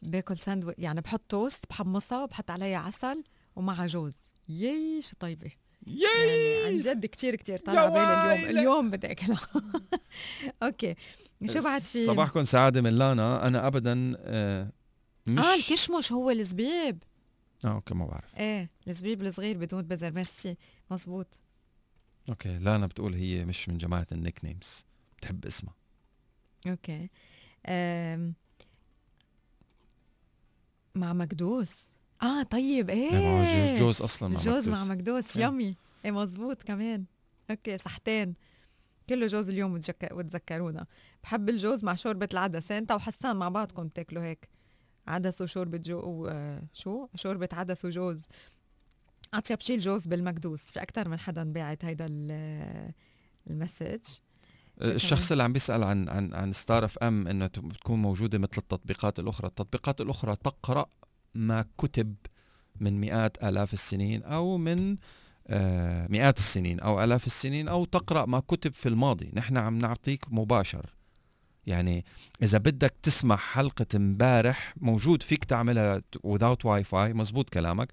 [0.03, 3.25] باكل ساندويتش يعني بحط توست بحمصها وبحط عليها عسل
[3.57, 4.15] ومع جوز.
[4.49, 5.51] يي شو طيبه
[5.87, 8.59] يعني عن جد كثير كثير طالعة بالي اليوم.
[8.59, 9.39] اليوم بدي أكلها.
[10.63, 10.95] أوكي.
[11.47, 14.73] شو بعد في صباحكم سعادة من لانا أنا ابدا آه،
[15.27, 17.03] مش آه الكشمش هو الزبيب.
[17.65, 18.37] آه أوكي ما بعرف.
[18.37, 20.57] إيه الزبيب الصغير بدون بزر ميرسي.
[20.91, 21.27] مزبوط
[22.29, 24.85] أوكي لانا بتقول هي مش من جماعة ال nicknames
[25.19, 25.75] بتحب اسمها.
[26.67, 27.11] أوكي
[27.67, 28.35] أم...
[30.95, 31.89] مع مكدوس
[32.23, 33.11] آه طيب إيه.
[33.11, 35.37] إيه، جوز, أصلا مع جوز مع مكدوس.
[35.37, 35.45] إيه.
[35.45, 35.77] yummy.
[36.05, 37.05] إيه مزبوط كمان.
[37.51, 38.35] أوكي صحتين.
[39.09, 39.81] كله جوز اليوم.
[40.13, 40.87] وتذكرونا.
[41.23, 42.73] بحب الجوز مع شوربة العدس.
[42.73, 44.49] أنت وحسان مع بعضكم بتاكلوا هيك.
[45.07, 46.31] عدس وشوربة جو
[46.73, 48.23] شو؟ شوربة عدس وجوز
[49.35, 52.93] اطيب شيء الجوز بالمكدوس في أكثر من حدا باعت هيدا ال-
[53.51, 54.01] ال message.
[54.83, 59.47] الشخص اللي عم بيسأل عن عن عن Star FM إنه تكون موجودة مثل التطبيقات الأخرى،
[59.49, 60.87] التطبيقات الأخرى تقرأ
[61.35, 62.15] ما كتب
[62.81, 64.97] من مئات آلاف السنين أو من
[65.47, 70.25] آه، مئات السنين أو آلاف السنين أو تقرأ ما كتب في الماضي، نحن عم نعطيك
[70.33, 70.94] مباشر.
[71.67, 72.05] يعني
[72.43, 77.93] إذا بدك تسمع حلقة امبارح موجود فيك تعملها without واي فاي مزبوط كلامك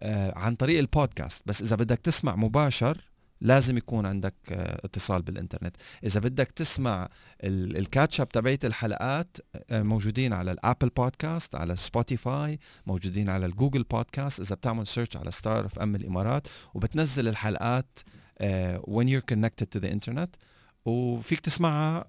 [0.00, 1.42] آه، عن طريق البودكاست.
[1.46, 2.98] بس إذا بدك تسمع مباشر
[3.40, 5.76] لازم يكون عندك آه، اتصال بالإنترنت.
[6.04, 7.08] إذا بدك تسمع
[7.44, 9.36] ال- ال catch-up تبعت الحلقات
[9.70, 14.86] آه، موجودين على ال Apple Podcast على Spotify موجودين على ال Google Podcast إذا بتعمل
[14.86, 17.98] search على Star FM الإمارات وبتنزل الحلقات
[18.38, 20.28] آه، when you're connected to the internet.
[20.84, 22.04] وفيك تسمعها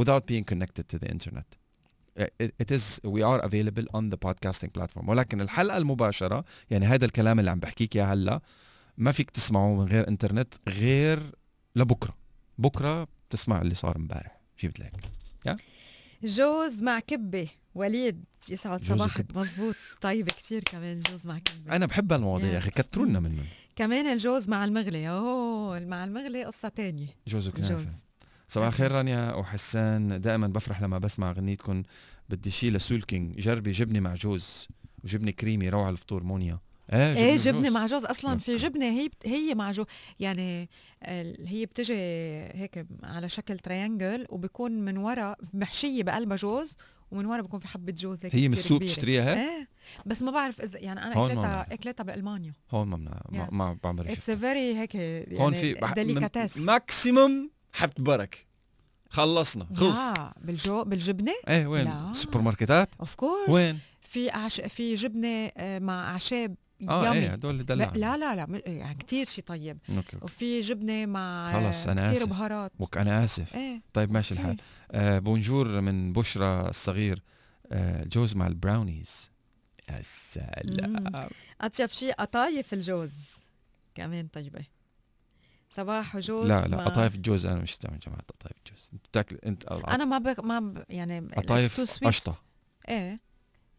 [0.00, 1.48] without being connected to the internet.
[2.18, 2.24] Uh,
[2.62, 2.84] it, is
[3.16, 5.08] we are available on the podcasting platform.
[5.08, 8.40] ولكن الحلقة المباشرة يعني هذا الكلام اللي عم بحكيك إياه هلا
[8.98, 11.32] ما فيك تسمعه من غير انترنت غير
[11.76, 12.14] لبكرة.
[12.58, 14.40] بكرة بتسمع اللي صار امبارح.
[14.60, 14.92] جبت لك
[16.22, 19.36] جوز مع كبة وليد يسعد صباحك.
[19.36, 22.70] مزبوط طيب كثير كمان جوز مع كبة أنا بحب هالمواضيع يا أخي.
[22.70, 23.44] كتروا لنا منهم
[23.76, 25.08] كمان الجوز مع المغلي.
[25.08, 27.16] أوه مع المغلي قصة تانية.
[27.28, 27.48] جوز.
[27.48, 28.05] وكنافه
[28.48, 31.82] صباح الخير رانيا وحسان دائما بفرح لما بسمع غنيتكم
[32.28, 34.68] بدي شيء ل Soolking جربي جبنة مع جوز
[35.04, 36.58] وجبنة كريمي روعة الفطور مونيا
[36.92, 37.72] إيه إيه جبنة جوز.
[37.72, 38.56] مع جوز أصلا في.
[38.56, 39.84] جبنة هي بت- هي مع جو
[40.20, 40.68] يعني
[41.46, 41.94] هي بتجي
[42.54, 46.76] هيك على شكل triangle وبيكون من ورا محشية بقلبها جوز
[47.10, 48.80] ومن ورا بيكون في حبة جوز هيك هي من السوق.
[48.80, 49.68] بتشتريها هيك؟ إيه
[50.06, 51.74] بس ما بعرف إذا يعني أنا إكلتها.
[51.74, 53.48] إكلتها بألمانيا هون ما بنا
[53.92, 55.94] ما, it's very هيك يعني هون في بح-
[56.56, 58.46] maximum حبة برك.
[59.10, 59.66] خلصنا.
[59.74, 59.98] خلص.
[59.98, 62.12] لا بالجو بالجبنة؟ إيه وين؟ لا.
[62.12, 64.60] سوبر ماركتات of course وين؟ في أعش...
[64.60, 66.54] في جبنة آه، مع أعشاب
[66.88, 67.92] آه yummy إيه هدول دلع.
[67.94, 69.78] لا لا لا م- يعني كثير شيء طيب.
[69.96, 72.28] okay وفي جبنة مع خلص، أنا كثير آسف.
[72.28, 72.72] بهارات.
[72.78, 73.54] وك أنا آسف.
[73.54, 74.40] إيه طيب ماشي في.
[74.40, 74.56] الحال.
[74.90, 77.22] آه bonjour من بشرى الصغير.
[77.72, 79.30] آه جوز مع البراونيز.
[79.88, 81.28] يا سلام.
[81.60, 83.10] أطيب شيء قطايف الجوز.
[83.94, 84.75] كمان طيبة.
[85.76, 89.64] صباح وجوز لا لا قطايف الجوز أنا مش تبع جماعة قطايف الجوز أنت بتاكل أنت
[89.68, 90.84] أنا ما بك ما ب...
[90.88, 91.80] يعني قطايف.
[92.04, 92.38] قشطة.
[92.88, 93.20] إيه.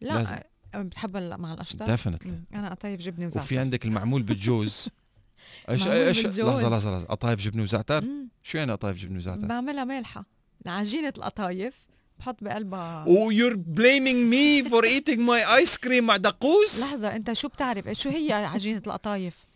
[0.00, 0.44] لا
[0.74, 2.40] ال- مع القشطة؟ definitely.
[2.54, 3.40] أنا قطايف جبنة وزعتر.
[3.40, 4.88] وفي عندك المعمول بالجوز.
[5.70, 6.26] إيش إيش.
[6.26, 7.04] لحظة لحظة لحظة.
[7.04, 8.04] قطايف جبنة وزعتر.
[8.42, 10.24] شو يعني قطايف جبنة وزعتر؟ بعملها مالحة.
[10.66, 11.86] عجينة القطايف
[12.18, 13.04] بحط بقلبها.
[13.04, 17.88] Oh, you're blaming me for eating my ice cream مع دقوس؟ لحظة أنت شو بتعرف؟
[17.88, 19.46] شو هي عجينة القطايف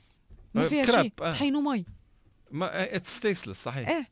[0.54, 1.12] ما أه، فيها شيء.
[1.22, 1.30] آه.
[1.30, 1.84] طحين ومي
[2.52, 3.88] ما it's tasteless صحيح.
[3.88, 4.06] إيه.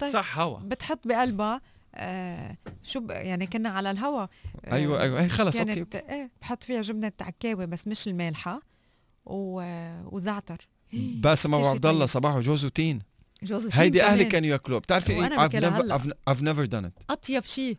[0.00, 0.10] طيب.
[0.10, 0.58] صح هوا.
[0.58, 1.60] بتحط بقلبها
[1.94, 3.10] آه شو ب...
[3.10, 4.22] يعني كنا على الهوا.
[4.22, 4.28] آه
[4.72, 5.22] أيوه أيوه.
[5.22, 5.74] هي خلص okay.
[5.74, 8.62] كانت إيه بحط فيها جبنة عكاوي بس مش المالحة
[9.26, 9.62] و...
[10.16, 10.68] وزعتر.
[11.22, 12.08] باسم أبو عبد الله طيب.
[12.08, 12.98] صباحه جوز وتين
[13.42, 14.24] جوز التين هيدي أهلي.
[14.24, 14.80] كانوا ياكلوها.
[14.80, 15.48] بتعرفي إيه؟
[16.30, 17.02] I've never done it.
[17.10, 17.76] أطيب شيء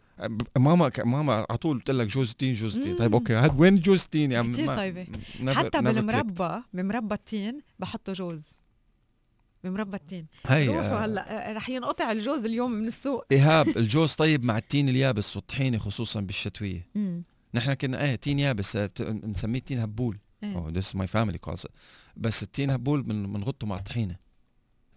[0.57, 3.13] ماما ك- ماما على طول بتقول لك جوز التين جوز التين طيب.
[3.13, 3.34] okay.
[3.34, 5.05] هاد وين جوز التين يا عم ما- طيبة.
[5.43, 5.82] never- حتى.
[5.82, 8.41] بالمربى بمربى التين بحطوا جوز.
[9.70, 10.28] بمربى التين.
[10.45, 13.26] هي روحوا آه، هلأ آه، رح ينقطع الجوز اليوم من السوق.
[13.32, 16.88] إيهاب الجوز طيب مع التين اليابس والطحينة خصوصا بالشتوية.
[17.53, 20.18] نحن كنا إيه تين يابس آه، بنسميه تين هبول.
[20.45, 21.72] is my family calls it.
[22.18, 24.16] بس التين هبول بن- بنغطه مع الطحينة.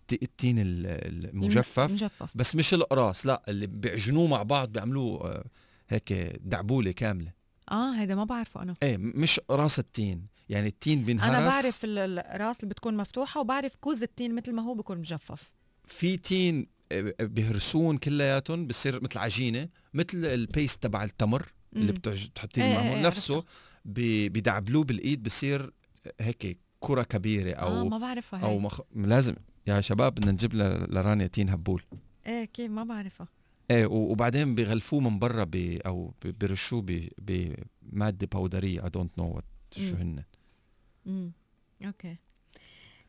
[0.01, 0.87] الت- التين ال-
[1.31, 5.45] المجفف مجفف بس مش القراص لا اللي بيعجنوه مع بعض بيعملوه آه،
[5.89, 6.13] هيك
[6.45, 7.33] دعبولة كاملة.
[7.71, 8.75] آه هيدا ما بعرفه أنا.
[8.83, 10.27] إيه مش راس التين.
[10.49, 14.63] يعني التين بينهرس أنا بعرف ال- الراس اللي بتكون مفتوحة وبعرف كوز التين مثل ما
[14.63, 15.51] هو بيكون مجفف.
[15.87, 22.63] في تين آه، بيهرسون كلياتهم بصير مثل عجينة مثل ال paste تبع التمر اللي بتحطيه
[22.63, 23.45] إيه، بالمعمول إيه، نفسه
[23.85, 25.73] بيدعبلوه بالإيد بصير
[26.21, 28.81] هيك كرة كبيرة آه أو ما بعرفها أو مخ...
[28.95, 29.35] لازم.
[29.67, 31.83] يا شباب بدنا نجيب لرانيا تين هبول.
[32.27, 33.29] إيه كيف؟ ما بعرفها
[33.71, 35.57] إيه وبعدين بغلفوه من برا ب...
[35.87, 37.09] أو ب- بيرشوه ب...
[37.19, 39.97] بمادة باودريه I don't know what شو.
[39.97, 40.25] هن.
[41.07, 41.33] امم
[41.85, 42.17] okay.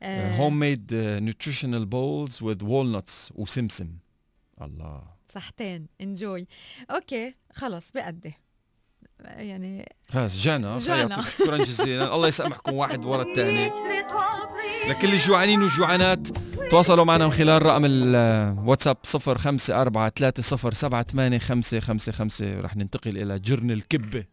[0.03, 3.97] homemade nutritional balls with walnuts وسمسم
[4.62, 5.03] الله.
[5.28, 5.88] صحتين.
[6.01, 6.47] enjoy
[6.91, 8.34] okay خلص بقدي
[9.26, 11.22] يعني خلص جعنا جعنا.
[11.22, 12.15] شكرا جزيلا.
[12.15, 13.72] الله يسامحكم واحد ورا الثاني.
[14.89, 16.28] لكل الجوعانين والجوعانات
[16.72, 19.09] تواصلوا معنا من خلال رقم الواتساب 0543078555
[22.41, 24.26] رح ننتقل إلى جرن الكبة.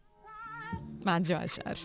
[1.05, 1.75] مع جو اشقر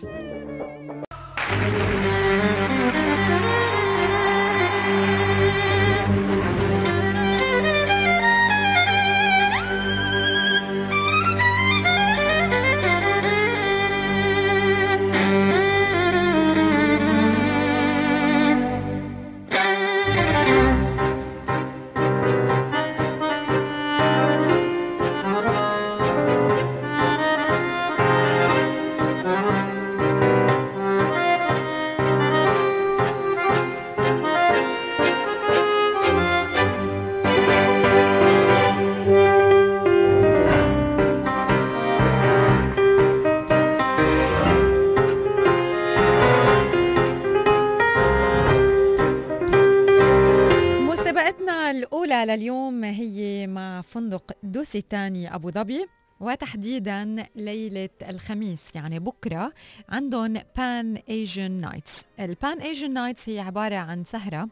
[51.93, 55.85] الأولى لليوم هي مع فندق Dusit Thani أبو ظبي
[56.19, 59.53] وتحديدا ليلة الخميس يعني بكرة
[59.89, 64.47] عندهم Pan-Asian Nights ال Pan-Asian Nights هي عبارة عن سهرة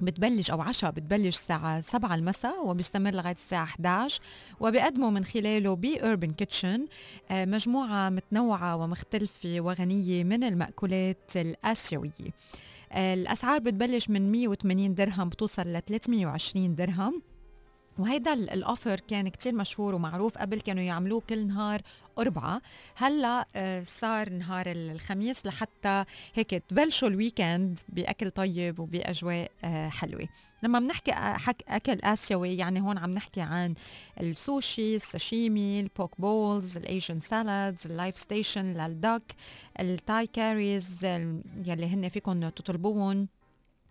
[0.00, 4.20] بتبلش أو عشاء بتبلش الساعة 7 المساء وبيستمر لغاية الساعة 11
[4.60, 6.86] وبيقدموا من خلاله ب Urban Kitchen
[7.30, 12.30] مجموعة متنوعة ومختلفة وغنية من المأكولات الآسيوية.
[12.92, 17.22] الأسعار بتبلش من 180 درهم بتوصل ل 320 درهم.
[17.98, 21.80] وهيدا ال- ال offer كان كتير مشهور ومعروف قبل كانوا يعملوه كل نهار
[22.18, 22.62] أربعة.
[22.96, 29.88] هلأ آه، صار نهار ال- الخميس لحتى هيك تبلشوا ال weekend بأكل طيب وبأجواء آه،
[29.88, 30.28] حلوة.
[30.62, 31.36] لما بنحكي آه،
[31.68, 33.74] أكل آسيوي يعني هون عم نحكي عن
[34.20, 39.34] السوشي الساشيمي ال poke bowls ال Asian salads ال live station لل duck
[39.80, 41.04] ال Thai curries
[41.66, 43.28] يلي هن فيكم تطلبوهم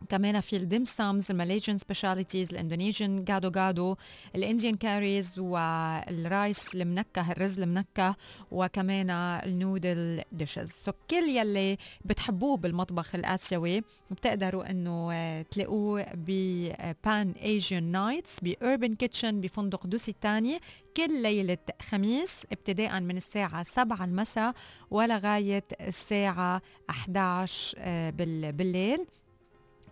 [0.10, 3.96] كمان في ال dim sums ال Malaysian specialties ال Indonesian gado gado
[4.36, 8.16] ال Indian curries والرايس المنكه الرز المنكه
[8.52, 10.70] وكمان ال noodle dishes.
[10.72, 13.82] so كل يلي بتحبوه بالمطبخ الآسيوي
[14.12, 20.60] بتقدروا إنه تلاقوه ب Pan-Asian Nights ب Urban Kitchen بفندق Dusit Thani
[20.98, 21.58] كل ليلة
[21.90, 24.54] خميس ابتداء من الساعة 7 المساء
[24.92, 29.06] ولغاية الساعة 11 آه، بال- بالليل.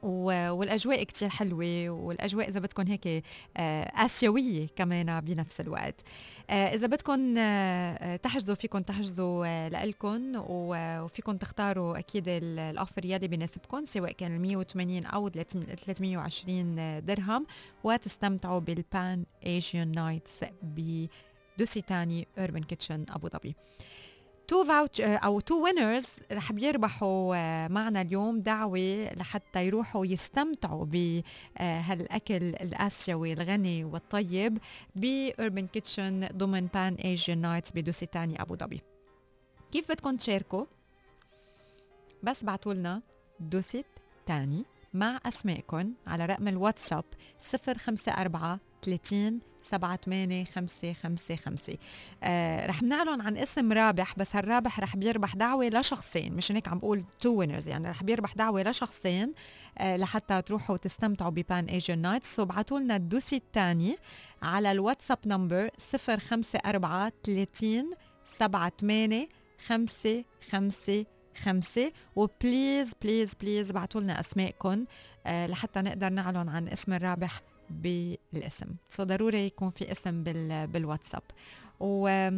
[0.04, 3.08] والأجواء كتير حلوة والأجواء إذا بدكم هيك
[3.58, 6.02] آه، آسيوية كمان بنفس الوقت.
[6.50, 9.46] آه، إذا بدكم آه، تحجزوا فيكم تحجزوا
[10.38, 17.46] و- وفيكم تختاروا أكيد ال- الأوفر يلي بيناسبكم سواء كان ال 180 أو 320 درهم
[17.84, 20.40] وتستمتعوا بال Pan-Asian Nights
[21.58, 23.56] ب Dusit Thani Urban Kitchen أبو ظبي.
[24.48, 32.36] two vouch- أو two winners رح بيربحوا آه، معنا اليوم دعوة لحتى يروحوا يستمتعوا بهالاكل
[32.44, 34.58] الآسيوي الغني والطيب
[34.96, 38.82] ب Urban Kitchen ضمن Pan-Asian Nights ب Dusit Thani أبو ظبي.
[39.72, 40.66] كيف بدكم تشاركوا؟
[42.24, 43.02] بس بعتوا لنا
[43.40, 43.86] دوسيت
[44.26, 47.06] تاني مع أسمائكم على رقم الواتساب
[47.54, 51.78] 054 30 سبعة ثمانية خمسة خمسة خمسة.
[52.24, 56.78] آه رح نعلن عن اسم رابح بس هالرابح رح بيربح دعوة لشخصين مش هيك عم
[56.80, 59.34] بقول two winners يعني رح بيربح دعوة لشخصين
[59.78, 63.96] آه لحتى تروحوا تستمتعوا ب Pan Asian Nights so ابعتوا لنا الدوسي الثاني
[64.42, 67.92] على الواتساب number 054 30
[68.24, 69.28] 78
[69.68, 71.06] 5 5
[71.44, 74.86] خمسة و please please please ابعتوا لنا اسمائكم
[75.28, 77.42] آه لحتى نقدر نعلن عن اسم الرابح.
[77.82, 78.76] بالاسم.
[78.90, 81.24] so ضروري يكون في اسم بال بالواتساب.
[81.80, 82.30] و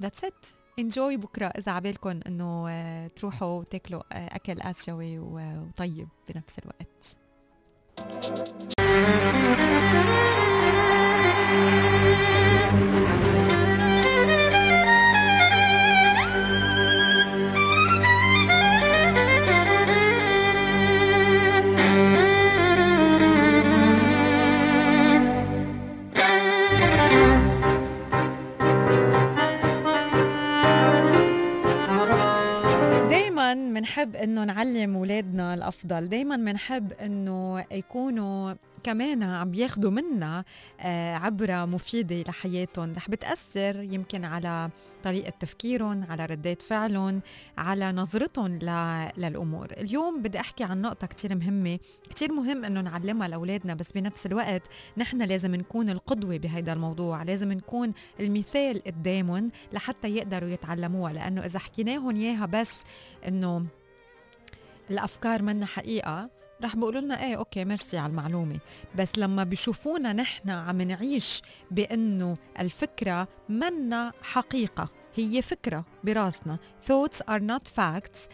[0.00, 0.46] that's it
[0.78, 1.46] enjoy بكرة.
[1.46, 7.16] إذا عبالكم إنه آه، تروحوا تاكلوا آه، أكل آسيوي وطيب بنفس الوقت.
[12.26, 13.55] دايما
[33.76, 36.08] بنحب إنه نعلم اولادنا الأفضل.
[36.08, 38.54] دايما بنحب إنه يكونوا
[38.86, 40.44] كمان عم بياخدوا منا
[40.80, 42.92] آه، عبرة مفيدة لحياتهم.
[42.92, 44.70] رح بتأثر يمكن على
[45.02, 47.20] طريقة تفكيرهم على ردات فعلهم
[47.58, 48.52] على نظرتهم
[49.16, 49.72] للأمور.
[49.72, 51.78] اليوم بدي أحكي عن نقطة كتير مهمة
[52.10, 54.62] كتير مهم أنه نعلمها لأولادنا بس بنفس الوقت
[54.96, 57.22] نحن لازم نكون القدوة بهيدا الموضوع.
[57.22, 61.12] لازم نكون المثال قدامهم لحتى يقدروا يتعلموها.
[61.12, 62.82] لأنه إذا حكيناهم إياها بس
[63.28, 63.66] إنه
[64.90, 68.58] الأفكار منا حقيقة رح بيقولوا لنا إيه أوكي ميرسي على المعلومة.
[68.94, 76.58] بس لما بيشوفونا نحن عم نعيش بأنه الفكرة منا حقيقة هي فكرة براسنا.
[76.86, 78.28] Thoughts are not facts.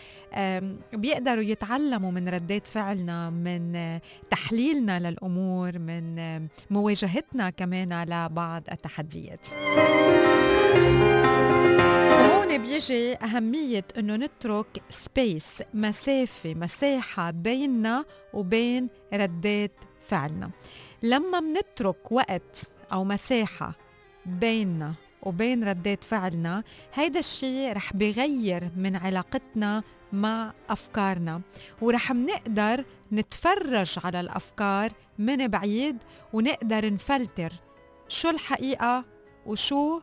[0.93, 3.99] بيقدروا يتعلموا من ردات فعلنا من
[4.31, 6.17] تحليلنا للأمور من
[6.71, 9.47] مواجهتنا كمان لبعض التحديات.
[12.53, 20.51] هون بيجي أهمية إنه نترك سبيس مسافة مساحة بيننا وبين ردات فعلنا.
[21.03, 23.75] لما منترك وقت أو مساحة
[24.27, 29.83] بيننا وبين ردات فعلنا هيدا الشيء رح بغير من علاقتنا
[30.13, 31.41] مع أفكارنا
[31.81, 35.97] ورح منقدر نتفرج على الأفكار من بعيد
[36.33, 37.53] ونقدر نفلتر
[38.09, 39.05] شو الحقيقة
[39.47, 40.01] وشو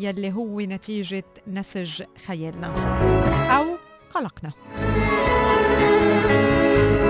[0.00, 2.66] يلي هو نتيجة نسج خيالنا.
[3.56, 3.76] أو
[4.14, 4.52] قلقنا.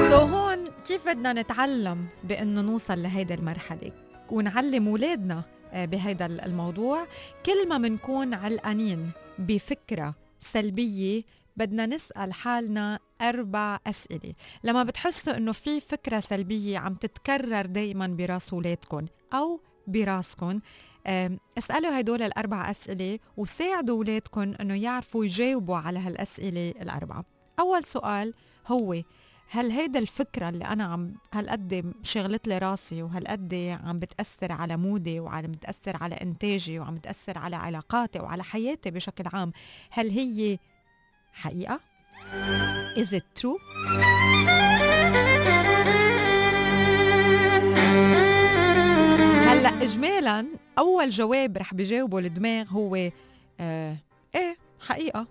[0.08, 3.92] سو so هون كيف بدنا نتعلم بأنه نوصل لهيدا المرحلة؟
[4.30, 7.06] ونعلم أولادنا آه، بهيدا الموضوع.
[7.46, 11.22] كل ما منكون علقانين بفكرة سلبية
[11.56, 14.32] بدنا نسأل حالنا أربع أسئلة.
[14.64, 20.60] لما بتحسوا إنه في فكرة سلبية عم تتكرر دايما براس ولادكم أو براسكم
[21.58, 27.24] أسألوا هدول الأربع أسئلة وساعدوا أولادكم أنه يعرفوا يجاوبوا على هالأسئلة الأربعة
[27.60, 28.34] أول سؤال
[28.66, 29.02] هو
[29.52, 35.20] هل هيدا الفكرة اللي أنا عم هالقد شغلت لي راسي وهالقد عم بتأثر على مودي
[35.20, 39.52] وعم بتأثر على إنتاجي وعم بتأثر على علاقاتي وعلى حياتي بشكل عام
[39.90, 40.58] هل هي
[41.32, 41.80] حقيقة؟
[42.96, 43.58] Is it true؟
[49.70, 50.46] هلا اجمالا
[50.78, 53.10] أول جواب رح بجاوبه الدماغ هو
[53.60, 53.96] آه
[54.34, 55.26] إيه حقيقة.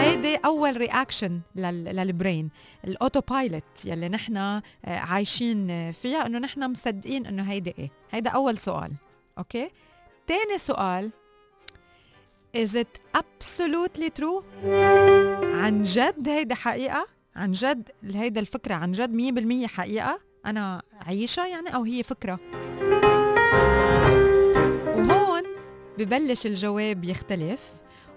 [0.00, 2.50] هيدي أول reaction لل brain
[2.84, 7.90] ال autopilot يلي نحن آه، عايشين فيها إنه نحن مصدقين إنه هيدي إيه.
[8.10, 8.92] هيدا أول سؤال
[9.38, 9.70] okay؟
[10.26, 11.10] تاني سؤال
[12.56, 14.42] is it absolutely true
[15.42, 17.06] عن جد هيدا حقيقة؟
[17.36, 22.40] عن جد هيدا الفكرة عن جد 100% حقيقة؟ أنا عيشها يعني أو هي فكرة.
[24.96, 25.42] وهون
[25.98, 27.60] ببلش الجواب يختلف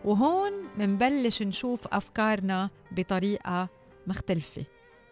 [0.06, 3.70] وهون منبلش نشوف أفكارنا بطريقة
[4.08, 4.64] مختلفة.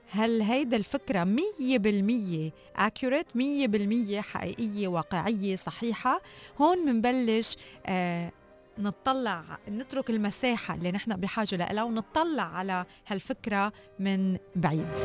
[0.10, 6.22] هل هيدا الفكرة مية بالمية accurate مية بالمية حقيقية واقعية صحيحة؟
[6.62, 8.32] هون منبلش آه
[8.78, 14.96] نطلع نترك المساحة اللي نحن بحاجة لها ونطلع على هالفكرة من بعيد.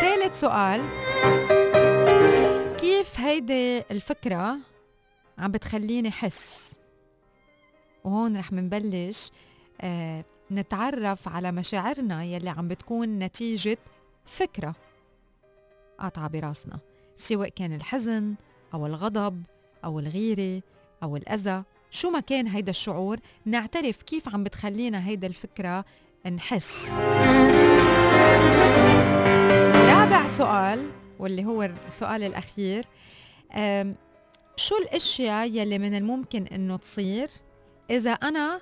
[0.00, 0.82] ثالث سؤال.
[2.76, 4.56] كيف هيدي الفكرة
[5.38, 6.74] عم بتخليني حس؟
[8.04, 9.30] وهون رح منبلش
[9.80, 13.78] آه نتعرف على مشاعرنا يلي عم بتكون نتيجة
[14.26, 14.74] فكرة
[15.98, 16.78] قاطعة براسنا
[17.16, 18.34] سواء كان الحزن
[18.74, 19.42] أو الغضب
[19.84, 20.62] أو الغيرة
[21.02, 21.62] أو الأذى
[21.94, 25.84] شو ما كان هيدا الشعور نعترف كيف عم بتخلينا هيدا الفكرة
[26.32, 26.90] نحس.
[29.88, 32.84] رابع سؤال واللي هو السؤال الأخير
[34.56, 37.28] شو الأشياء يلي من الممكن إنه تصير
[37.90, 38.60] إذا أنا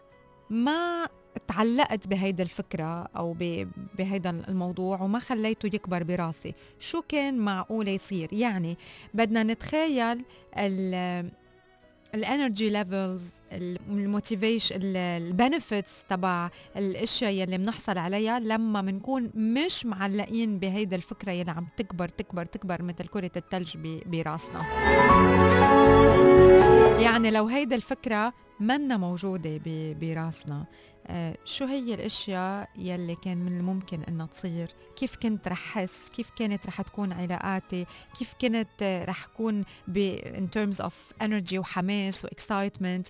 [0.51, 1.09] ما
[1.49, 3.37] تعلقت بهيدا الفكرة أو
[3.99, 8.79] بهيدا الموضوع وما خليته يكبر براسي؟ شو كان معقول يصير؟ يعني
[9.15, 10.25] بدنا نتخيل
[12.15, 19.87] ال energy levels ال motivation ال benefits تبع الأشياء يلي بنحصل عليها لما بنكون مش
[19.87, 24.63] معلقين بهيدا الفكرة يلي عم تكبر تكبر تكبر مثل كرة الثلج براسنا.
[27.01, 30.65] يعني لو هيدا الفكرة منا موجودة ب- براسنا.
[31.45, 36.67] شو هي الأشياء يلي كان من الممكن إنها تصير؟ كيف كنت رح أحس؟ كيف كانت
[36.67, 37.87] رح تكون علاقاتي؟
[38.19, 40.93] كيف كنت آه، رح أكون ب in terms of
[41.25, 43.09] energy وحماس واكسايتمنت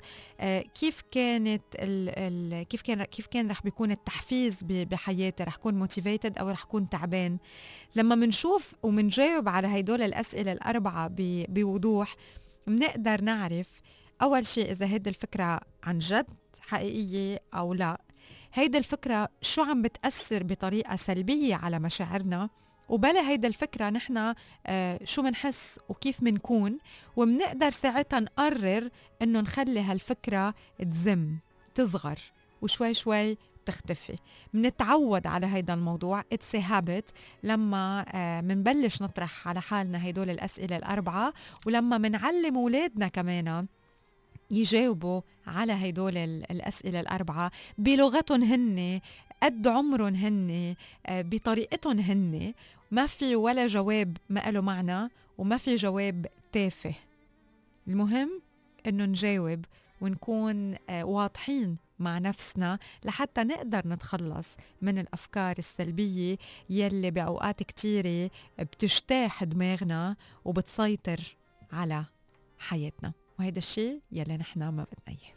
[0.75, 6.39] كيف كانت ال ال كيف كان كيف كان رح بيكون التحفيز بحياتي؟ رح أكون موتيفيتد
[6.39, 7.39] أو رح أكون تعبان؟
[7.97, 11.11] لما منشوف ومنجاوب على هدول الأسئلة الأربعة
[11.49, 12.17] بوضوح
[12.67, 13.81] بنقدر نعرف
[14.23, 16.27] أول شيء إذا هيدي الفكرة عن جد
[16.73, 18.01] حقيقية أو لا.
[18.55, 22.49] هيدي الفكرة شو عم بتأثر بطريقة سلبية على مشاعرنا؟
[22.89, 24.35] وبلا هيدا الفكرة نحن
[24.67, 26.79] آه شو منحس وكيف منكون؟
[27.17, 28.89] ومنقدر ساعتها نقرر
[29.23, 30.55] إنه نخلي هالفكرة
[30.91, 31.37] تزم
[31.75, 32.19] تصغر
[32.63, 34.17] وشوي شوي تختفي.
[34.55, 36.25] منتعود على هيدا الموضوع.
[36.33, 37.11] اتس هابت
[37.43, 41.33] لما آه منبلش نطرح على حالنا هدول الأسئلة الأربعة
[41.67, 43.67] ولما منعلم أولادنا كمان
[44.53, 47.51] يجاوبوا على هدول ال- الأسئلة الأربعة.
[47.79, 49.01] بلغتهم هن
[49.43, 50.75] قد عمرهم هن
[51.07, 52.55] آه، بطريقتهم هن
[52.91, 56.95] ما في ولا جواب ما له معنى وما في جواب تافه.
[57.89, 58.43] المهم
[58.87, 59.65] إنه نجاوب
[60.01, 66.37] ونكون آه، واضحين مع نفسنا لحتى نقدر نتخلص من الأفكار السلبية
[66.71, 71.21] يلي بأوقات كتيرة بتجتاح دماغنا وبتسيطر
[71.73, 72.05] على
[72.59, 73.13] حياتنا.
[73.43, 75.33] وهيدا الشيء يلي نحن ما بدنا إياه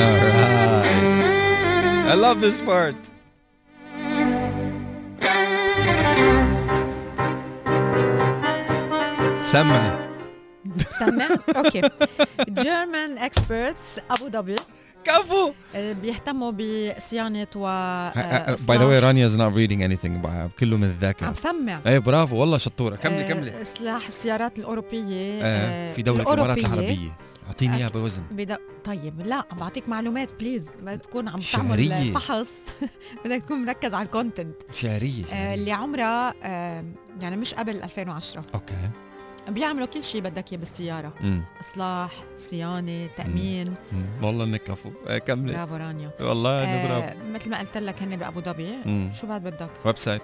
[0.00, 0.86] All right.
[2.12, 2.96] I love this part.
[9.42, 10.09] سمع
[11.00, 11.82] سمع okay.
[12.48, 14.56] German Experts ابو ظبي
[15.04, 15.52] كفو.
[15.74, 20.26] آه، بيهتموا بصيانة و آه، by the way رانيا is not reading anything
[20.60, 21.26] كله من الذاكرة.
[21.26, 22.36] عم سمع إيه برافو.
[22.36, 22.96] والله شطورة.
[22.96, 23.62] كملي آه، كملي.
[23.62, 26.58] إصلاح السيارات الأوروبية آه في دولة الامارات.
[26.58, 27.12] العربيه
[27.46, 28.22] أعطيني إياها بوزن.
[28.30, 31.88] بدا طيب لا بعطيك معلومات بليز بدك تكون عم شهرية.
[31.88, 32.50] تعمل فحص.
[33.24, 35.54] بدك تكون مركز على الكونتنت شعريه آه شعرية.
[35.54, 36.84] اللي عمرها آه
[37.20, 38.74] يعني مش قبل 2010 أوكي.
[39.48, 41.12] بيعملوا كل شيء بدك إياه بالسيارة.
[41.20, 43.74] امم إصلاح صيانة تأمين.
[43.92, 44.06] أمم.
[44.24, 45.52] والله إنك كفو آه كملي.
[45.52, 46.10] برافو رانيا.
[46.20, 47.20] والله انه برافو.
[47.20, 49.10] آه مثل ما قلت لك هن بأبو ظبي مم.
[49.20, 50.22] شو بعد بدك؟ ويب سايت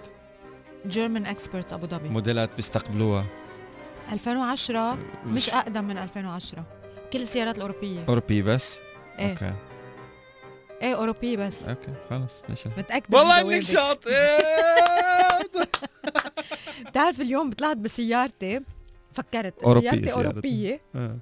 [0.86, 2.08] جيرمان اكسبرتس أبو ظبي.
[2.08, 3.24] موديلات بيستقبلوها.
[4.12, 6.64] 2010 مش أقدم من 2010
[7.12, 8.04] كل السيارات الأوروبية.
[8.08, 8.78] اوروبي بس؟
[9.18, 9.30] إيه.
[9.30, 9.52] أوكي.
[10.82, 11.68] إيه أوروبية بس.
[11.68, 12.68] أوكي خلص ماشي.
[12.78, 13.62] متأكدة والله إنك.
[13.62, 14.10] شاطر!
[16.86, 18.60] بتعرف اليوم طلعت بسيارتي.
[19.16, 20.12] فكرت أوروبية سيارتي.
[20.12, 20.80] أوروبية.
[20.94, 21.16] آه.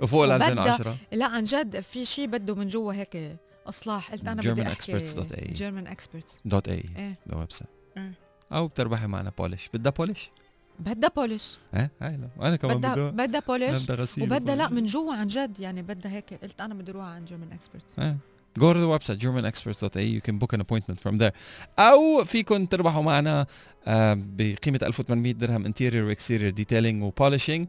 [0.00, 3.36] وفوق ال وبدها- 2010 لا عن جد في شيء بده من جوا هيك
[3.66, 4.12] إصلاح.
[4.12, 5.52] قلت أنا بدي أحكي GermanExperts.ae.
[5.52, 8.12] German Experts dot ae the website إيه.
[8.52, 10.30] أو بتربحي معنا بولش بدها بولش
[10.78, 12.48] بدها بولش ها هاي لا.
[12.48, 14.68] أنا كمان بدها بدها polish بدها غسيل وبدها لا.
[14.68, 15.60] من جوا عن جد.
[15.60, 16.34] يعني بدها هيك.
[16.42, 18.16] قلت أنا بدي أروح عند German Experts إيه.
[18.58, 21.32] Go to the website germanexperts.ae you can book an appointment from there.
[21.78, 23.46] أو فيكم تربحوا معنا
[23.86, 27.66] آه، بقيمة 1800 درهم interior و exterior detailing و polishing.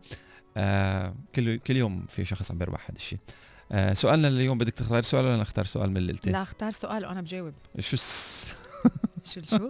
[0.57, 3.19] آه، كل كل يوم في شخص عم بيربح هذا الشيء
[3.71, 7.05] آه، سؤالنا اليوم بدك تختار سؤال ولا نختار سؤال من اللي قلتيه؟ لا اختار سؤال
[7.05, 7.53] وأنا بجاوب.
[7.79, 7.97] شو.
[9.25, 9.69] شو شو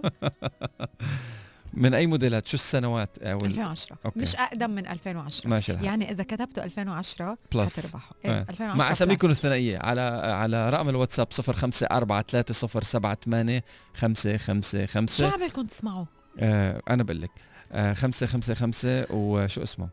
[1.76, 3.44] من أي موديلات؟ شو السنوات أو ال...
[3.44, 4.20] 2010 okay.
[4.20, 7.80] مش أقدم من 2010 ماشي الحال يعني إذا كتبتوا 2010 plus.
[7.80, 8.10] حتربحوا.
[8.24, 8.28] آه.
[8.28, 9.30] إيه 2010 مع اساميكم.
[9.30, 9.78] الثنائية.
[9.78, 13.62] على على رقم الواتساب 05430785
[13.94, 16.04] 555 شو عملكم تسمعوا؟
[16.38, 17.30] آه أنا بقول لك.
[17.72, 19.88] آه خمسة خمسة خمسة وشو اسمه؟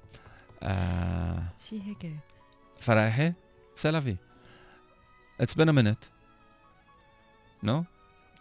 [0.63, 2.11] آه شيء هيك.
[2.79, 3.33] فرايحي
[3.75, 4.15] سلافي
[5.41, 6.09] It's been a minute.
[7.63, 7.83] no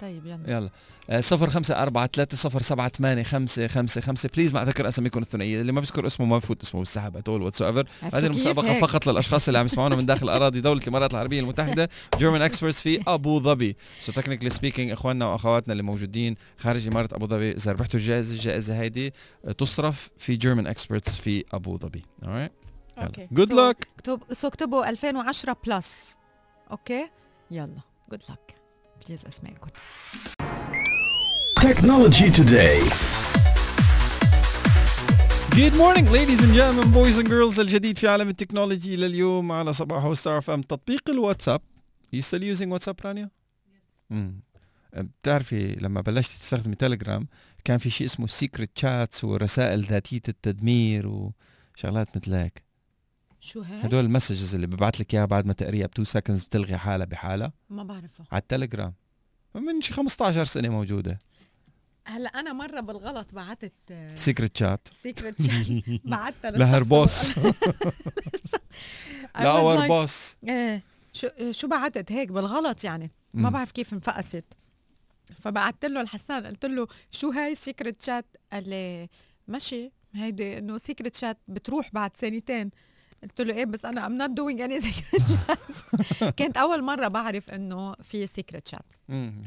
[0.01, 0.51] طيب يلا.
[0.51, 0.71] يلا.
[1.11, 4.29] آه صفر خمسة أربعة ثلاثة صفر سبعة ثمانية خمسة خمسة خمسة.
[4.35, 7.63] please مع ذكر أساميكم الثنائية اللي ما بيذكر اسمه ما بفوت اسمه بالسحب at all
[7.63, 11.41] whatsoever هذه المسابقة هيك؟ فقط للأشخاص اللي عم يسمعونا من داخل أراضي دولة الإمارات العربية
[11.41, 13.77] المتحدة German experts في أبو ظبي
[14.07, 18.81] so technically speaking إخواننا وأخواتنا اللي موجودين خارج إمارة أبو ظبي إذا ربحتوا الجائزة الجائزة
[18.81, 22.51] هيدي آه، تصرف في German experts في أبو ظبي alright
[22.99, 23.89] أوكي جود لك
[24.33, 26.17] سو اكتبوا 2010 plus
[26.71, 27.09] okay
[27.51, 27.81] يلا.
[28.11, 28.60] good luck
[29.07, 29.69] please اسمكم
[31.61, 32.81] Technology Today.
[35.61, 37.59] Good morning ladies and gentlemen boys and girls.
[37.59, 40.61] الجديد في عالم ال technology لليوم على صباح ستار أف أم.
[40.63, 41.61] تطبيق الواتساب.
[42.17, 43.31] You still using واتساب رانيا؟
[44.97, 47.29] بتعرفي لما بلشت تستخدمي تليجرام
[47.65, 51.07] كان في شيء اسمه secret chats ورسائل ذاتية التدمير
[51.77, 52.70] وشغلات مثل هيك.
[53.41, 56.45] شو هيك؟ هدول ال messages اللي ببعث لك إياها بعد ما تقريها ب 2 seconds
[56.45, 57.53] بتلغي حالها بحالها.
[57.71, 58.25] ما بعرفه.
[58.33, 58.95] على التليجرام.
[59.55, 61.19] من شي 15 سنة موجودة.
[62.05, 63.73] هلا أنا مرة بالغلط بعثت
[64.15, 67.33] secret chat secret chat بعثتها ل her boss.
[69.41, 70.37] لا our boss.
[70.49, 70.83] إيه
[71.13, 73.11] شو شو بعثت؟ هيك بالغلط يعني.
[73.35, 73.51] ما.
[73.51, 74.45] بعرف كيف انفقست.
[75.35, 79.09] فبعثت له الحسان قلت له شو هاي secret chat قال لي
[79.49, 82.71] ماشي هيدي إنه secret chat بتروح بعد سنتين.
[83.23, 87.51] قلت له إيه بس أنا I'm not doing any secret chat كانت أول مرة بعرف
[87.51, 88.95] إنه في secret chat.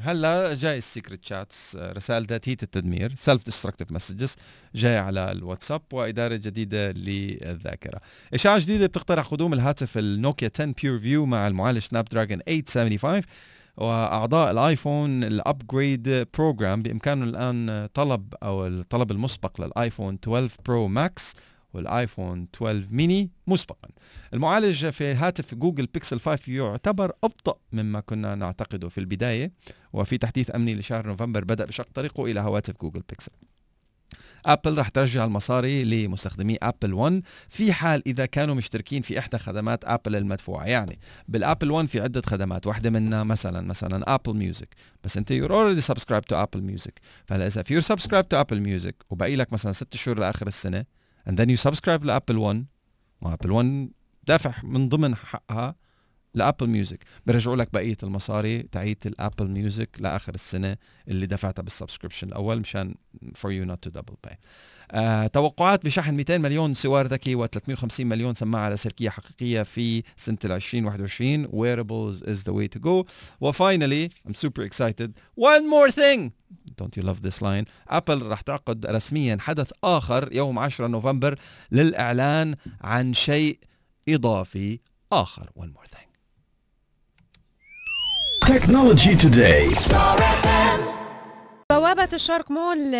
[0.00, 4.36] هلا جاي ال secret chats رسائل ذاتية التدمير self-destructive messages
[4.74, 8.00] جاي على الواتساب وإدارة جديدة للذاكرة.
[8.34, 13.22] إشاعة جديدة بتقترح قدوم الهاتف النوكيا 10 PureView مع المعالج Snapdragon 875
[13.76, 21.34] وأعضاء الآيفون Upgrade Program بامكانهم الآن طلب أو الطلب المسبق للآيفون 12 Pro Max
[21.74, 23.88] والآيفون 12 ميني مسبقا.
[24.34, 29.52] المعالج في هاتف جوجل بيكسل 5 يعتبر أبطأ مما كنا نعتقده في البداية
[29.92, 33.32] وفي تحديث أمني لشهر نوفمبر بدأ بشق طريقه إلى هواتف جوجل بيكسل.
[34.46, 39.84] ابل رح ترجع المصاري لمستخدمي Apple One في حال إذا كانوا مشتركين في إحدى خدمات
[39.84, 40.64] ابل المدفوعة.
[40.64, 40.98] يعني
[41.28, 44.68] بال Apple One في عدة خدمات واحدة منها مثلا مثلا Apple Music
[45.04, 48.96] بس أنت you're already subscribed to Apple Music فهلا إذا you're subscribed to Apple Music
[49.10, 50.84] وباقي لك مثلا ست شهور لآخر السنة
[51.28, 52.64] and then you subscribe ل Apple One
[53.20, 53.88] و Apple One
[54.26, 55.74] دافع من ضمن حقها
[56.34, 60.76] ل Apple Music بيرجعوا لك بقية المصاري تاعيت ال Apple Music لآخر السنة
[61.08, 62.94] اللي دفعتها بال subscription الأول مشان
[63.44, 64.34] you not to double pay.
[64.90, 70.52] آه، توقعات بشحن 200 مليون سوار ذكي و350 مليون سماعة لاسلكيه حقيقية في سنة ال
[70.52, 73.06] 2021 wearables is the way to go.
[73.40, 75.10] و finally I'm super excited.
[75.36, 76.30] One more thing!
[76.76, 77.64] Don't you love this line.
[77.88, 81.38] ابل راح تعقد رسميا حدث آخر يوم 10 نوفمبر
[81.72, 83.58] للإعلان عن شيء
[84.08, 84.80] إضافي
[85.12, 85.50] آخر.
[85.58, 86.08] One more thing.
[88.46, 90.93] Technology Today.
[91.70, 92.94] بوابة الشرق مول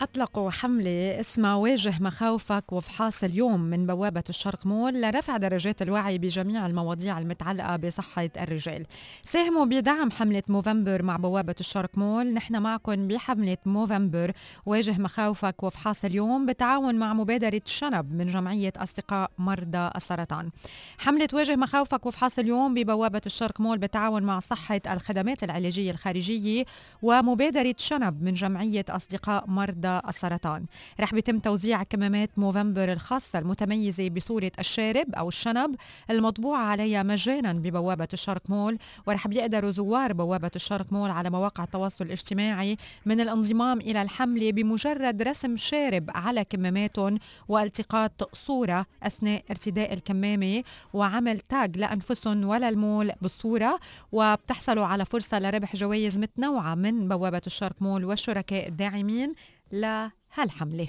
[0.00, 6.66] أطلقوا حملة اسمها واجه مخاوفك وافحاص اليوم من بوابة الشرق مول لرفع درجات الوعي بجميع
[6.66, 8.86] المواضيع المتعلقة بصحة الرجال.
[9.22, 12.34] ساهموا بدعم حملة موفمبر مع بوابة الشرق مول.
[12.34, 14.32] نحن معكم بحملة موفمبر
[14.66, 20.50] واجه مخاوفك وافحاص اليوم بالتعاون مع مبادرة شنب من جمعية أصدقاء مرضى السرطان.
[20.98, 26.64] حملة واجه مخاوفك وافحاص اليوم ببوابة الشرق مول بالتعاون مع صحة الخدمات العلاجية الخارجية
[27.02, 30.64] ومبادرة شنب من جمعية أصدقاء مرضى السرطان.
[31.00, 35.74] رح بيتم توزيع كمامات موفمبر الخاصة المتميزة بصورة الشارب أو الشنب
[36.10, 42.04] المطبوعة عليها مجانا ببوابة الشرق مول ورح بيقدروا زوار بوابة الشرق مول على مواقع التواصل
[42.04, 42.76] الاجتماعي
[43.06, 47.18] من الانضمام إلى الحملة بمجرد رسم شارب على كماماتهم
[47.48, 50.62] والتقاط صورة أثناء ارتداء الكمامة
[50.92, 53.80] وعمل تاج لأنفسهم وللمول بالصورة
[54.12, 59.34] وبتحصلوا على فرصة لربح جوائز متنوعة من بوابة الشرق مول والشركاء الداعمين
[59.72, 60.88] لهالحملة.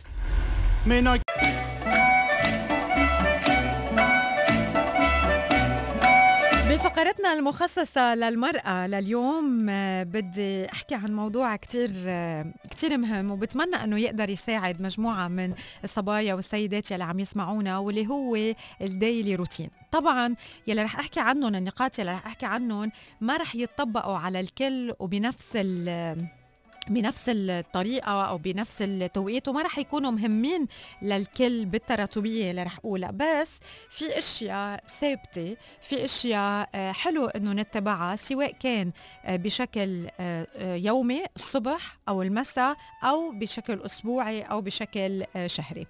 [6.69, 13.99] بفقرتنا المخصصة للمرأة لليوم آه، بدي أحكي عن موضوع كتير آه، كتير مهم وبتمنى أنه
[13.99, 18.37] يقدر يساعد مجموعة من الصبايا والسيدات يلي عم يسمعونا واللي هو
[18.81, 20.35] الديلي روتين طبعا
[20.67, 25.49] يلي رح أحكي عنهم النقاط يلي رح أحكي عنهم ما رح يتطبقوا على الكل وبنفس
[25.55, 26.40] ال
[26.87, 30.67] بنفس الطريقة أو بنفس التوقيت وما رح يكونوا مهمين
[31.01, 33.11] للكل بالتراتبية اللي رح أقولها.
[33.11, 33.59] بس
[33.89, 38.91] في أشياء ثابتة في أشياء آه، حلو أنه نتبعها سواء كان
[39.25, 45.87] آه، بشكل آه، يومي الصبح أو المساء أو بشكل أسبوعي أو بشكل شهري.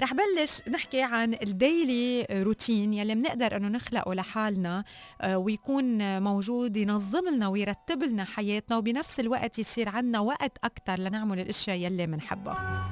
[0.00, 4.84] رح بلش نحكي عن ال daily routine يلي بنقدر أنه نخلقه لحالنا
[5.28, 11.76] ويكون موجود ينظم لنا ويرتب لنا حياتنا وبنفس الوقت يصير عنا وقت أكتر لنعمل الأشياء
[11.76, 12.84] يلي بنحبها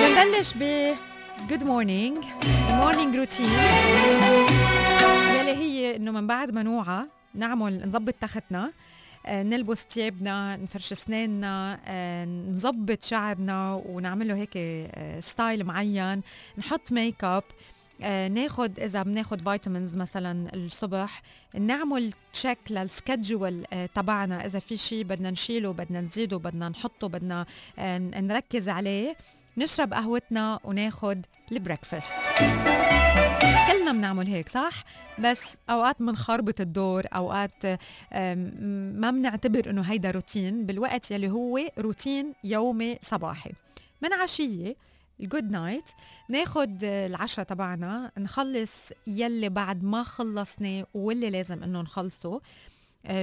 [0.00, 0.94] بنبلش ب
[1.50, 2.24] good morning
[2.70, 3.50] ال morning routine
[5.40, 8.72] يلي هي إنه من بعد ما نوعى نعمل نظبط تختنا
[9.26, 16.22] آه، نلبس ثيابنا نفرش أسناننا آه، نظبط شعرنا ونعمل له هيك آه، style معين.
[16.58, 17.42] نحط ميك اب
[18.02, 21.22] آه ناخد إذا بناخد vitamins مثلا الصبح
[21.54, 24.46] نعمل check لل schedule آه تبعنا.
[24.46, 27.46] إذا في شيء بدنا نشيله بدنا نزيده بدنا نحطه بدنا
[27.78, 29.16] آه نركز عليه
[29.56, 32.14] نشرب قهوتنا وناخد ال breakfast
[33.72, 34.84] كلنا بنعمل هيك صح؟
[35.18, 37.66] بس أوقات بنخربط الدور أوقات
[38.94, 43.50] ما بنعتبر إنه هيدا روتين بالوقت يلي هو روتين يومي صباحي.
[44.02, 44.76] من عشيه
[45.20, 45.90] ال good night
[46.28, 52.40] ناخد العشاء تبعنا نخلص يلي بعد ما خلصناه واللي لازم إنه نخلصه.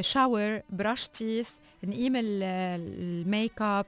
[0.01, 1.49] shower brush teeth
[1.83, 3.85] نقيم ال- الميك اب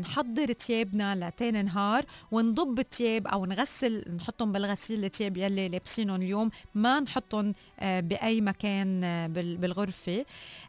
[0.00, 7.00] نحضر تيابنا لتاني نهار ونضب التياب أو نغسل نحطهم بالغسيل التياب يلي لابسينهم اليوم ما
[7.00, 10.24] نحطهم آه، بأي مكان آه، بال- بالغرفة.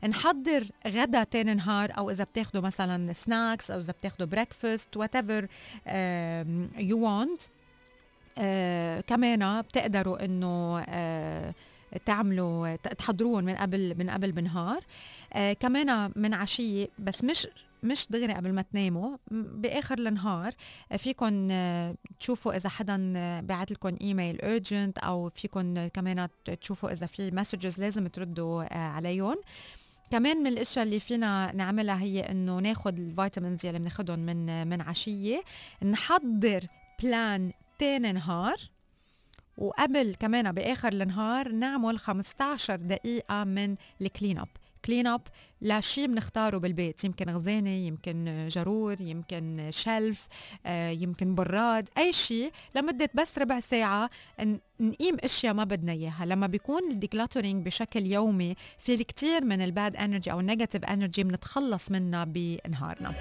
[0.08, 5.48] نحضر غدا تاني نهار أو إذا بتاخدوا مثلا snacks أو إذا بتاخدوا breakfast whatever
[6.78, 7.28] you
[9.08, 11.54] كمان بتقدروا إنه آه،
[12.06, 14.84] تعملوا تحضروهم من قبل من قبل بنهار.
[15.34, 17.48] آه كمان من عشية بس مش
[17.86, 20.54] مش دغري قبل ما تناموا بآخر النهار
[20.92, 26.28] آه، فيكم آه، تشوفوا إذا حدا آه، بعت لكم email urgent أو فيكم كمان
[26.62, 29.36] تشوفوا إذا في messages لازم تردوا عليهم.
[30.12, 34.82] كمان من الأشياء اللي فينا نعملها هي إنه ناخد ال vitamins يلي بناخدهم من من
[34.82, 35.44] عشية
[35.84, 36.68] نحضر
[37.04, 38.58] plan تاني نهار.
[39.58, 44.48] وقبل كمان بآخر النهار نعمل 15 دقيقة من ال clean up
[44.86, 45.22] clean up
[45.62, 47.04] لشيء بنختاره بالبيت.
[47.04, 50.28] يمكن غزانة يمكن جرور يمكن shelf
[50.66, 54.10] آه، يمكن براد أي شيء لمدة بس ربع ساعة
[54.80, 56.26] نقيم أشياء ما بدنا إياها.
[56.26, 60.86] لما بيكون ال decluttering بشكل يومي في الكثير من ال bad energy أو ال negative
[60.86, 63.12] energy بنتخلص منها بنهارنا.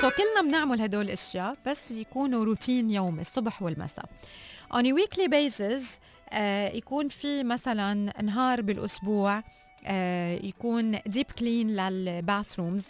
[0.00, 4.04] so كلنا بنعمل هدول الأشياء بس يكونوا روتين يومي الصبح والمساء.
[4.74, 5.98] On a weekly basis
[6.32, 9.42] آه يكون في مثلا نهار بالأسبوع
[9.86, 12.86] آه يكون deep clean لل bathrooms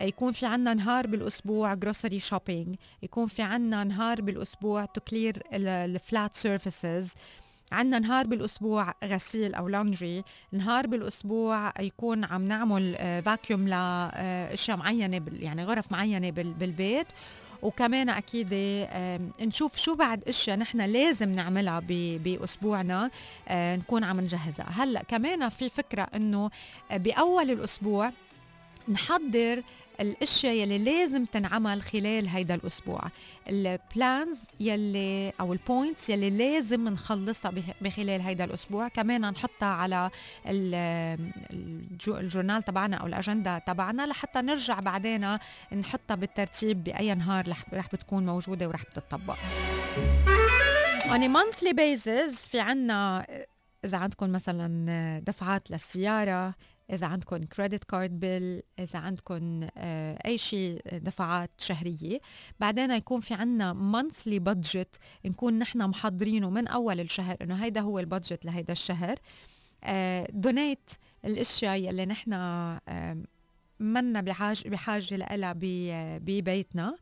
[0.00, 5.68] يكون في عنا نهار بالأسبوع grocery shopping يكون في عنا نهار بالأسبوع to clear ال
[5.68, 7.14] flat surfaces
[7.72, 12.94] عنا نهار بالأسبوع غسيل أو laundry نهار بالأسبوع يكون عم نعمل
[13.24, 17.06] vacuum لاشياء معينة يعني غرف معينة بال- بالبيت.
[17.66, 18.48] وكمان أكيد
[19.40, 23.10] نشوف شو بعد إشياء نحن لازم نعملها بأسبوعنا
[23.48, 24.66] آه، نكون عم نجهزها.
[24.70, 26.50] هلأ كمان في فكرة إنه
[26.92, 28.12] بأول الأسبوع
[28.88, 29.62] نحضر
[30.00, 33.00] الأشياء يلي لازم تنعمل خلال هيدا الأسبوع.
[33.48, 38.88] ال plans يلي أو ال points يلي لازم نخلصها بخ- بخلال هيدا الأسبوع.
[38.88, 40.10] كمان نحطها على
[40.46, 45.38] ال- ال jo- ال journal تبعنا أو الأجندة تبعنا لحتى نرجع بعدين
[45.72, 49.36] نحطها بالترتيب بأي نهار رح بتكون موجودة ورح بتطبق.
[51.06, 53.26] On a monthly basis في عنا
[53.84, 56.54] إذا عندكم مثلا دفعات للسيارة
[56.92, 62.20] إذا عندكم credit card bill إذا عندكم آه، أي شيء دفعات شهرية.
[62.60, 67.98] بعدين يكون في عنا monthly budget نكون نحن محضرينه من أول الشهر إنه هيدا هو
[67.98, 69.18] ال budget لهيدا الشهر.
[70.30, 70.90] donate
[71.24, 73.22] الأشياء يلي نحن آه،
[73.80, 75.54] منا بحاجة بحاجة لها
[76.18, 76.96] ببيتنا.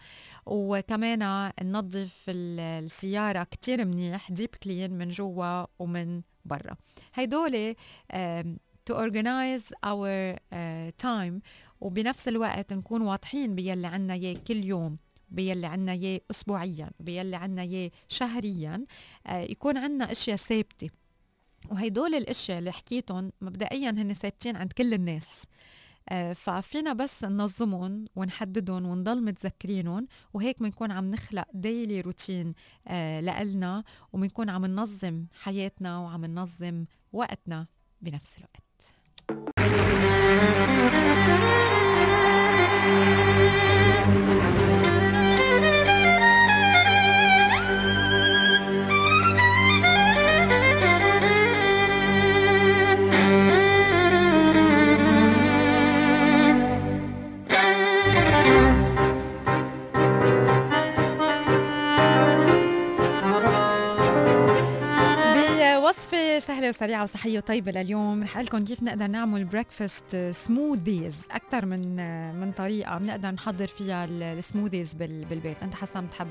[0.46, 6.76] وكمان ننظف ال- السيارة كتير منيح deep clean من جوا ومن برا.
[7.14, 7.74] هيدول
[8.86, 11.40] to organize our uh, time.
[11.80, 17.62] وبنفس الوقت نكون واضحين باللي عنا إياه كل يوم بيلي عنا إياه اسبوعيا بيلي عنا
[17.62, 18.86] إياه شهريا.
[19.28, 20.90] uh, يكون عنا أشياء ثابتة.
[21.70, 25.44] وهيدول الأشياء اللي حكيتهم مبدئيا هن ثابتين عند كل الناس.
[26.08, 32.54] آه، ففينا بس ننظمهم ونحددهم ونضل متذكرينهم وهيك بنكون عم نخلق ديلي روتين
[32.88, 37.66] آه لإلنا وبنكون عم ننظم حياتنا وعم ننظم وقتنا
[38.00, 38.63] بنفس الوقت.
[39.26, 39.48] Thank
[44.44, 44.53] you.
[66.38, 68.22] سهلة وسريعة وصحية وطيبة لليوم.
[68.22, 71.96] رح لكم كيف نقدر نعمل بريكفاست سموذيز أكثر من
[72.40, 75.62] من طريقة بنقدر نحضر فيها ال smoothies بالبيت.
[75.62, 76.28] أنت حسام بتحب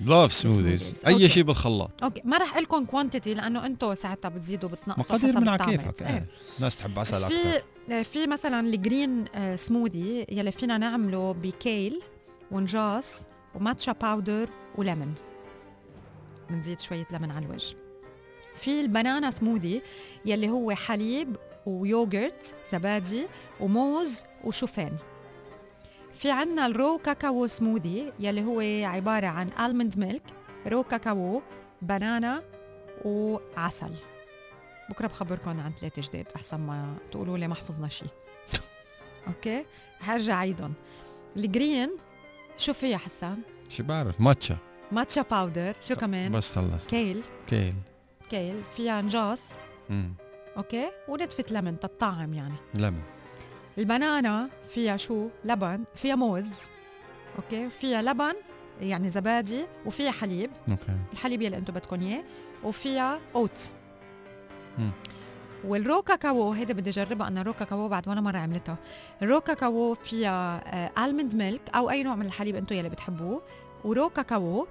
[0.00, 1.28] love smoothies okay.
[1.28, 2.04] شيء بالخلاط.
[2.04, 2.22] okay.
[2.24, 5.64] ما رح لكم quantity لأنه أنتم ساعتها بتزيدوا بتنقصوا مقادير من على.
[5.64, 6.02] كيفك.
[6.02, 6.08] إيه.
[6.08, 6.26] إيه.
[6.60, 12.02] ناس تحب عسل أكثر في في مثلا ال green آه، سموذي يلي فينا نعمله بكيل
[12.50, 13.22] ونجاص
[13.54, 15.14] و matcha powder وليمون.
[16.50, 17.76] بنزيد شوية لبن على الوجه.
[18.58, 19.82] في ال banana smoothie
[20.24, 21.36] يلي هو حليب
[21.66, 23.26] ويوغرت زبادي
[23.60, 24.96] وموز وشوفان.
[26.12, 30.22] في عنا ال raw cacao smoothie يلي هو عبارة عن almond milk
[30.66, 31.42] raw cacao
[31.82, 32.42] banana
[33.04, 33.90] وعسل.
[34.90, 38.08] بكرة بخبركم عن ثلاثة جداد أحسن ما تقولوا لي ما حفظنا شيء
[39.28, 39.64] okay؟
[40.00, 40.74] حرجع عيدهم
[41.36, 41.90] ال green
[42.56, 44.56] شو فيها حسان؟ شو بعرف matcha.
[44.92, 47.22] matcha powder شو كمان؟ بس خلص kale.
[47.46, 47.74] kale.
[48.30, 49.52] كيل فيها نجاص
[49.90, 50.14] مم.
[50.56, 52.54] okay؟ ونتفة لمن تطعم يعني.
[52.74, 53.02] لم
[53.78, 56.50] ال banana فيها شو؟ لبن فيها موز.
[57.38, 58.34] okay؟ فيها لبن
[58.80, 60.50] يعني زبادي وفيها حليب.
[60.68, 60.96] okay.
[61.12, 62.24] الحليب يلي أنتم بدكم إياه
[62.64, 63.72] وفيها oat.
[64.78, 64.90] مم.
[65.64, 68.76] وال raw cacao هيدا بدي أجربها أنا raw cacao بعد ولا مرة عملتها
[69.22, 73.42] ال raw cacao فيها almond milk أو أي نوع من الحليب أنتم يلي بتحبوه.
[73.84, 74.66] ورو كاكاو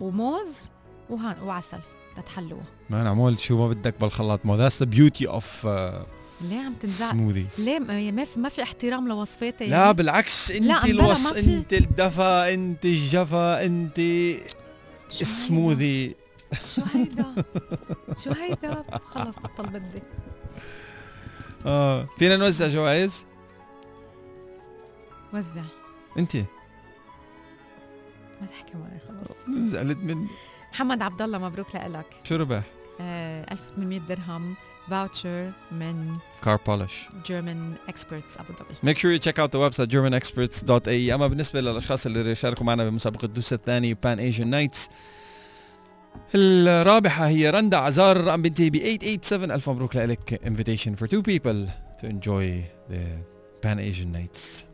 [0.00, 0.70] وموز
[1.10, 1.80] وهان وعسل.
[2.20, 2.64] تتحلوها.
[2.90, 5.68] ما عمول شو ما بدك بالخلاط ما ذاتس ذا بيوتي اوف
[6.40, 10.50] ليه عم تنزعق سموذيز ليه ما ما في, ما في احترام لوصفاتي؟ لا يعني؟ بالعكس
[10.50, 11.56] لا، انت عم بلا الوص ما في.
[11.56, 14.00] انت الدفا انت الجفا انت
[15.20, 16.14] السموذي؟
[16.74, 17.44] شو هيدا؟
[18.24, 20.02] شو هيدا؟ خلص بطل بدي.
[21.66, 23.24] آه فينا نوزع جوائز؟
[25.34, 25.64] وزع.
[26.18, 26.44] انت ما
[28.50, 29.36] تحكي معي خلص.
[29.70, 30.28] زعلت مني.
[30.72, 32.06] محمد عبد الله مبروك لك.
[32.24, 32.62] شو ربح؟
[33.00, 34.56] آه 1800 درهم
[34.90, 39.90] voucher من car polish German Experts ابو ظبي Make sure you check out the website
[39.90, 44.88] germanexperts.ae أما بالنسبة للأشخاص اللي شاركوا معنا بمسابقة دوسة الثاني Pan Asian Nights
[46.34, 50.40] الرابحة هي رندا عزار الرقم بينتهي ب 887 ألف مبروك لك.
[50.44, 51.68] Invitation for two people
[52.00, 53.02] to enjoy the
[53.62, 54.67] Pan Asian Nights.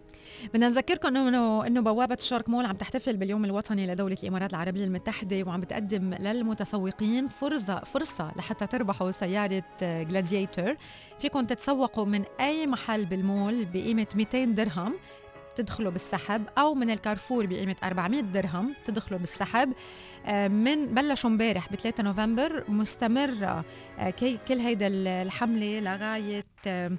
[0.54, 5.42] بدنا نذكركم انه انه بوابة الشارك مول عم تحتفل باليوم الوطني لدولة الإمارات العربية المتحدة
[5.46, 10.76] وعم بتقدم للمتسوقين فرصه فرصة لحتى تربحوا سيارة جلاديتر
[11.18, 14.94] فيكم تتسوقوا من أي محل بالمول بقيمة 200 درهم
[15.54, 19.72] تدخلوا بالسحب أو من الكارفور بقيمة 400 درهم تدخلوا بالسحب.
[20.26, 23.64] آه، من بلشوا امبارح ب 3 نوفمبر مستمرة
[23.98, 24.10] آه،
[24.48, 24.86] كل هيدا
[25.22, 26.90] الحملة لغاية آه،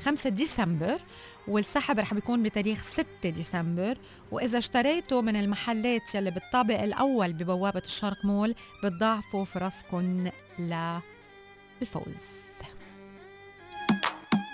[0.00, 1.00] 5 ديسمبر
[1.48, 3.98] والسحب رح بيكون بتاريخ 6 ديسمبر.
[4.30, 8.54] وإذا اشتريتوا من المحلات يلي بالطابق الأول ببوابة الشرق مول
[8.84, 12.39] بتضاعفوا فرصكم للفوز